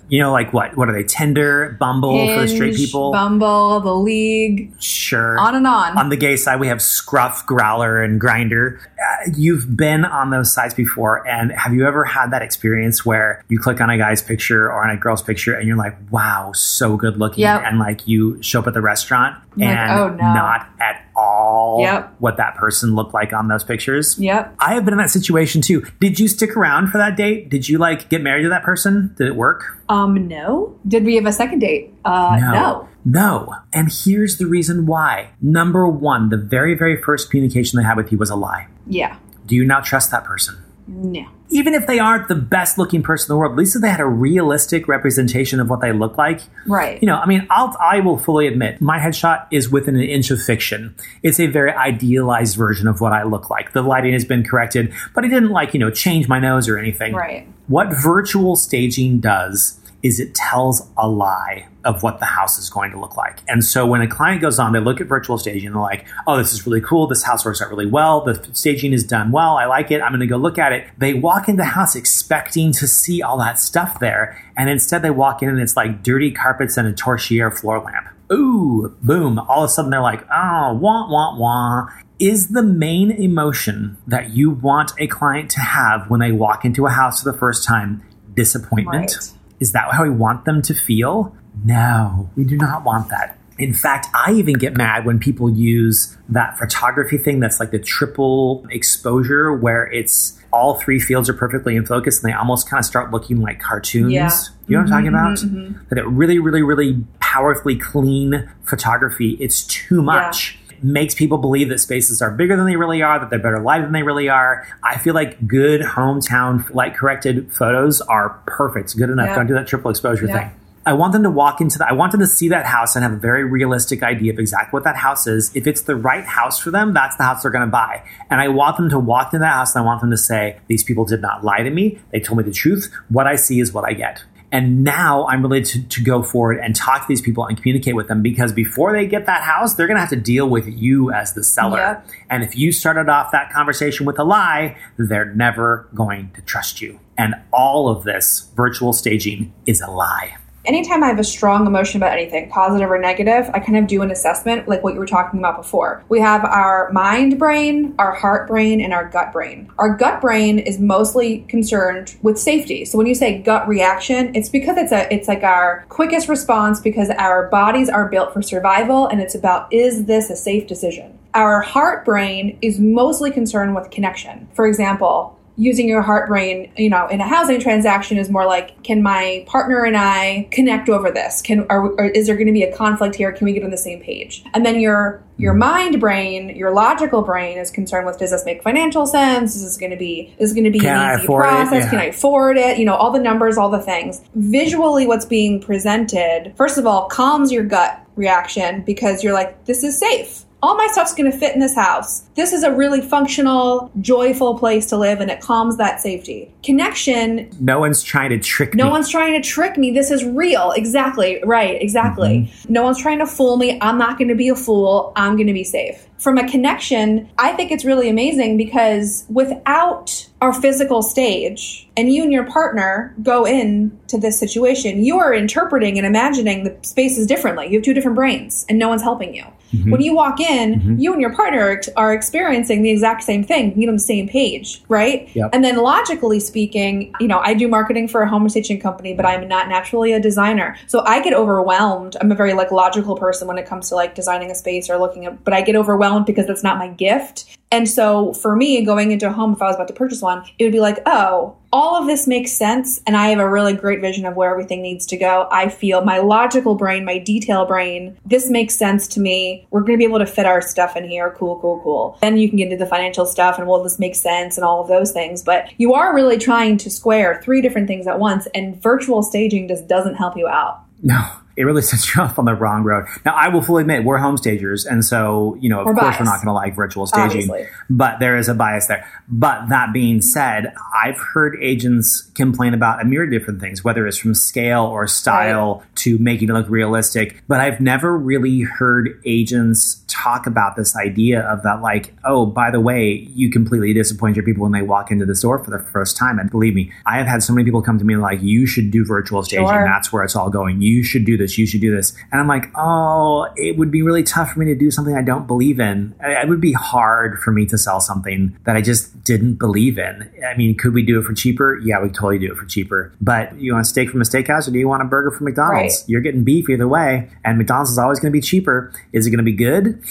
[0.10, 0.76] You know, like what?
[0.78, 1.04] What are they?
[1.04, 3.12] Tinder, Bumble for the straight people?
[3.12, 5.40] Bumble, the League, sure.
[5.40, 5.98] on and on.
[5.98, 8.80] on the gay side, we have Scruff, Growler, and Grindr.
[8.80, 13.44] Uh, you've been on those sites before, and have you ever had that experience where
[13.50, 16.52] you click on a guy's picture or on a girl's picture, and you're like, "Wow,
[16.54, 17.64] so good looking," Yep.
[17.66, 21.43] and like you show up at the restaurant like, and "Oh, no." not at all
[21.82, 22.16] Yep.
[22.20, 24.18] what that person looked like on those pictures.
[24.20, 24.56] Yep.
[24.60, 25.86] I have been in that situation too.
[26.00, 27.50] Did you stick around for that date?
[27.50, 29.14] Did you like get married to that person?
[29.18, 29.64] Did it work?
[29.90, 30.78] Um, no.
[30.88, 31.94] Did we have a second date?
[32.06, 32.90] Uh, no.
[33.06, 33.56] No.
[33.74, 35.30] And here's the reason why.
[35.42, 38.68] Number one, the very, very first communication they had with you was a lie.
[38.88, 39.18] Yeah.
[39.46, 40.58] do you now trust that person?
[40.88, 41.28] No.
[41.50, 43.90] Even if they aren't the best looking person in the world, at least if they
[43.90, 46.42] had a realistic representation of what they look like.
[46.66, 47.02] Right.
[47.02, 50.32] You know, I mean, I'll, I will fully admit my headshot is within an inch
[50.32, 50.96] of fiction.
[51.22, 53.74] It's a very idealized version of what I look like.
[53.74, 56.78] The lighting has been corrected, but I didn't like, you know, change my nose or
[56.78, 57.14] anything.
[57.14, 57.48] Right.
[57.68, 62.92] What virtual staging does is it tells a lie of what the house is going
[62.92, 63.40] to look like.
[63.48, 66.06] And so when a client goes on, they look at virtual staging and they're like,
[66.28, 67.08] oh, this is really cool.
[67.08, 68.22] This house works out really well.
[68.22, 69.58] The staging is done well.
[69.58, 70.02] I like it.
[70.02, 70.88] I'm going to go look at it.
[70.98, 74.42] They walk in the house expecting to see all that stuff there.
[74.58, 78.08] And instead they walk in and it's like dirty carpets and a torchère floor lamp.
[78.32, 79.40] Ooh, boom.
[79.40, 81.88] All of a sudden they're like, oh, wah, wah, wah.
[82.20, 86.86] Is the main emotion that you want a client to have when they walk into
[86.86, 89.12] a house for the first time disappointment?
[89.12, 89.34] Right.
[89.60, 91.36] Is that how we want them to feel?
[91.64, 93.38] No, we do not want that.
[93.60, 97.80] In fact, I even get mad when people use that photography thing that's like the
[97.80, 102.80] triple exposure where it's all three fields are perfectly in focus and they almost kind
[102.80, 104.12] of start looking like cartoons.
[104.12, 104.32] Yeah.
[104.68, 105.74] You know what I'm talking mm-hmm, about?
[105.78, 105.90] Mm-hmm.
[105.90, 109.38] That it really, really, really powerfully clean photography.
[109.40, 110.58] It's too much.
[110.84, 113.82] Makes people believe that spaces are bigger than they really are, that they're better light
[113.82, 114.68] than they really are.
[114.84, 119.28] I feel like good hometown light corrected photos are perfect, good enough.
[119.30, 119.36] Yeah.
[119.36, 120.40] Don't do that triple exposure Yeah.
[120.40, 120.52] thing.
[120.86, 121.90] I want them to walk into that.
[121.90, 124.72] I want them to see that house and have a very realistic idea of exactly
[124.76, 125.50] what that house is.
[125.56, 128.04] If it's the right house for them, that's the house they're going to buy.
[128.30, 130.58] And I want them to walk into that house and I want them to say,
[130.68, 132.00] these people did not lie to me.
[132.12, 132.92] They told me the truth.
[133.08, 134.24] What I see is what I get.
[134.54, 137.96] And now I'm ready to, to go forward and talk to these people and communicate
[137.96, 140.68] with them because before they get that house, they're going to have to deal with
[140.68, 141.80] you as the seller.
[141.80, 142.08] Yep.
[142.30, 146.82] And if you started off that conversation with a lie, they're never going to trust
[146.82, 147.00] you.
[147.18, 150.38] And all of this virtual staging is a lie.
[150.66, 154.02] Anytime I have a strong emotion about anything, positive or negative, I kind of do
[154.02, 156.04] an assessment like what you were talking about before.
[156.10, 159.70] We have our mind brain, our heart brain, and our gut brain.
[159.78, 162.86] Our gut brain is mostly concerned with safety.
[162.86, 166.80] So when you say gut reaction, it's because it's a it's like our quickest response
[166.80, 171.18] because our bodies are built for survival and it's about is this a safe decision?
[171.34, 174.48] Our heart brain is mostly concerned with connection.
[174.54, 178.82] For example, using your heart brain, you know, in a housing transaction is more like,
[178.84, 181.42] can my partner and I connect over this?
[181.42, 183.32] Can are, or is there going to be a conflict here?
[183.32, 184.44] Can we get on the same page?
[184.54, 188.64] And then your your mind brain, your logical brain is concerned with does this make
[188.64, 189.56] financial sense?
[189.56, 191.84] Is this going to be is going to be Can an easy process?
[191.84, 191.90] Yeah.
[191.90, 192.78] Can I afford it?
[192.80, 194.22] You know, all the numbers, all the things.
[194.36, 199.84] Visually, what's being presented, first of all, calms your gut reaction because you're like, this
[199.84, 200.46] is safe.
[200.64, 202.22] All my stuff's going to fit in this house.
[202.36, 206.54] This is a really functional, joyful place to live, and it calms that safety.
[206.64, 208.88] Connection No one's trying to trick no me.
[208.88, 209.92] No one's trying to trick me.
[209.92, 210.72] This is real.
[210.72, 211.42] Exactly.
[211.44, 211.82] Right.
[211.82, 212.50] Exactly.
[212.50, 212.72] Mm-hmm.
[212.72, 213.78] No one's trying to fool me.
[213.82, 215.12] I'm not going to be a fool.
[215.18, 216.08] I'm going to be safe.
[216.18, 222.22] From a connection, I think it's really amazing because without our physical stage and you
[222.22, 227.26] and your partner go in to this situation, you are interpreting and imagining the spaces
[227.26, 227.68] differently.
[227.68, 229.46] You have two different brains and no one's helping you.
[229.74, 229.92] Mm-hmm.
[229.92, 231.00] When you walk in, mm-hmm.
[231.00, 234.28] you and your partner are, are experiencing the exact same thing, you on the same
[234.28, 235.34] page, right?
[235.34, 235.52] Yep.
[235.54, 239.26] And then logically speaking, you know, I do marketing for a home staging company, but
[239.26, 240.76] I'm not naturally a designer.
[240.88, 242.18] So I get overwhelmed.
[242.20, 244.98] I'm a very like logical person when it comes to like designing a space or
[244.98, 247.46] looking at, but I get overwhelmed because that's not my gift.
[247.72, 250.33] And so for me, going into a home, if I was about to purchase one,
[250.58, 253.02] it would be like, oh, all of this makes sense.
[253.08, 255.48] And I have a really great vision of where everything needs to go.
[255.52, 259.68] I feel my logical brain, my detail brain, this makes sense to me.
[259.72, 261.34] We're going to be able to fit our stuff in here.
[261.38, 262.18] Cool, cool, cool.
[262.22, 264.82] Then you can get into the financial stuff and, well, this makes sense and all
[264.82, 265.42] of those things.
[265.42, 268.48] But you are really trying to square three different things at once.
[268.54, 270.82] And virtual staging just doesn't help you out.
[271.02, 273.06] No, it really sets you off on the wrong road.
[273.26, 276.20] Now, I will fully admit we're home stagers, and so you know, of We're course,
[276.20, 277.50] we're not going to like virtual staging.
[277.50, 277.68] Obviously.
[277.90, 279.08] But there is a bias there.
[279.28, 284.08] But that being said, I've heard agents complain about a myriad of different things, whether
[284.08, 287.44] it's from scale or style to making it look realistic.
[287.48, 292.72] But I've never really heard agents talk about this idea of that, like, oh, by
[292.72, 295.80] the way, you completely disappoint your people when they walk into the store for the
[295.80, 296.40] first time.
[296.40, 298.92] And believe me, I have had so many people come to me like, you should
[298.92, 299.68] do virtual staging.
[299.68, 299.84] Sure.
[299.84, 300.82] That's where it's all going.
[300.82, 301.58] You should do this.
[301.58, 302.16] You should do this.
[302.32, 305.22] And I'm like, oh, it would be really tough for me to do something I
[305.22, 306.16] don't believe in.
[306.22, 310.30] It would be hard for me to sell something that I just didn't believe in.
[310.48, 311.78] I mean, could we do it for cheaper?
[311.78, 313.14] Yeah, we totally do it for cheaper.
[313.22, 315.46] But you want a steak from a steakhouse or do you want a burger from
[315.46, 316.02] McDonald's?
[316.02, 316.10] Right.
[316.10, 317.30] You're getting beef either way.
[317.46, 318.94] And McDonald's is always going to be cheaper.
[319.12, 320.02] Is it going to be good?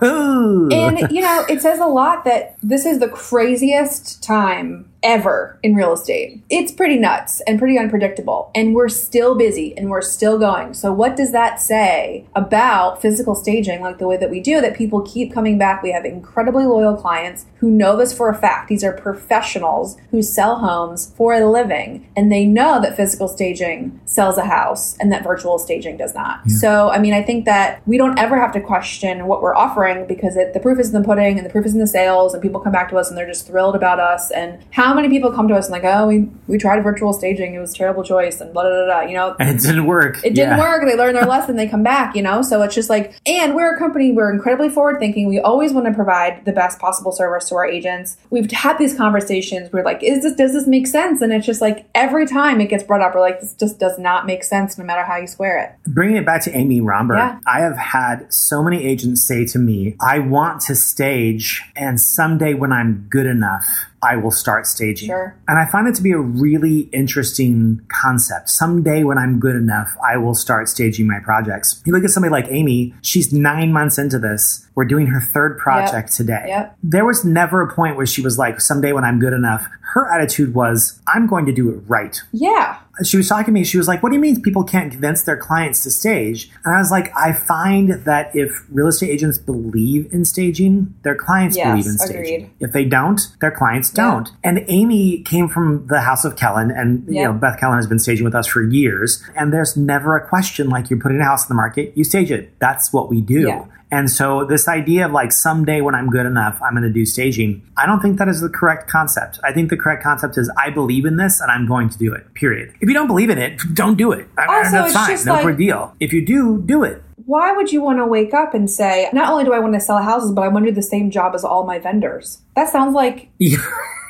[0.02, 5.74] And you know, it says a lot that this is the craziest time ever in
[5.74, 6.42] real estate.
[6.50, 8.50] It's pretty nuts and pretty unpredictable.
[8.54, 10.74] And we're still busy and we're still going.
[10.74, 14.76] So, what does that say about physical staging, like the way that we do, that
[14.76, 15.82] people keep coming back?
[15.82, 18.68] We have incredibly loyal clients who know this for a fact.
[18.68, 24.00] These are professionals who sell homes for a living and they know that physical staging
[24.04, 26.40] sells a house and that virtual staging does not.
[26.46, 26.56] Yeah.
[26.56, 30.06] So, I mean, I think that we don't ever have to question what we're offering
[30.06, 32.34] because it, the proof is in the pudding and the proof is in the sales
[32.34, 34.30] and people come back to us and they're just thrilled about us.
[34.30, 37.54] And how many people come to us and like, oh, we, we tried virtual staging.
[37.54, 39.36] It was a terrible choice and blah, blah, blah, blah you know.
[39.38, 40.18] And it didn't work.
[40.18, 40.60] It didn't yeah.
[40.60, 40.84] work.
[40.86, 41.56] They learn their lesson.
[41.56, 42.42] They come back, you know.
[42.42, 45.28] So it's just like, and we're a company, we're incredibly forward thinking.
[45.28, 48.16] We always want to provide the best possible service to our agents.
[48.30, 49.72] We've had these conversations.
[49.72, 51.22] We're like, is this, does this make sense?
[51.22, 53.98] And it's just like every time it gets brought up, we're like, this just does
[53.98, 55.90] not make sense no matter how you square it.
[55.90, 57.38] Bringing it back to Amy Romberg, yeah.
[57.46, 62.54] I have had so many agents say to me, I want to stage, and someday
[62.54, 63.66] when I'm good enough,
[64.02, 65.08] I will start staging.
[65.08, 65.36] Sure.
[65.46, 68.50] And I find it to be a really interesting concept.
[68.50, 71.80] Someday when I'm good enough, I will start staging my projects.
[71.86, 74.66] You look at somebody like Amy, she's nine months into this.
[74.74, 76.16] We're doing her third project yep.
[76.16, 76.44] today.
[76.48, 76.78] Yep.
[76.82, 79.68] There was never a point where she was like, someday when I'm good enough.
[79.92, 82.20] Her attitude was, I'm going to do it right.
[82.32, 83.64] Yeah she was talking to me.
[83.64, 86.74] She was like, "What do you mean people can't convince their clients to stage?" And
[86.74, 91.56] I was like, "I find that if real estate agents believe in staging, their clients
[91.56, 92.18] yes, believe in staging.
[92.18, 92.50] Agreed.
[92.60, 94.50] If they don't, their clients don't." Yeah.
[94.50, 97.22] And Amy came from the House of Kellen, and yeah.
[97.22, 99.22] you know Beth Kellen has been staging with us for years.
[99.34, 102.30] And there's never a question like you're putting a house in the market, you stage
[102.30, 102.58] it.
[102.58, 103.48] That's what we do.
[103.48, 103.64] Yeah.
[103.92, 107.04] And so this idea of like someday when I'm good enough, I'm going to do
[107.04, 109.38] staging, I don't think that is the correct concept.
[109.44, 112.14] I think the correct concept is I believe in this and I'm going to do
[112.14, 112.32] it.
[112.32, 112.74] Period.
[112.80, 114.26] If you don't believe in it, don't do it.
[114.38, 115.24] Also, That's fine.
[115.26, 115.94] No like, big deal.
[116.00, 117.02] If you do, do it.
[117.26, 119.80] Why would you want to wake up and say, not only do I want to
[119.80, 122.42] sell houses, but I want to do the same job as all my vendors?
[122.54, 123.30] That sounds like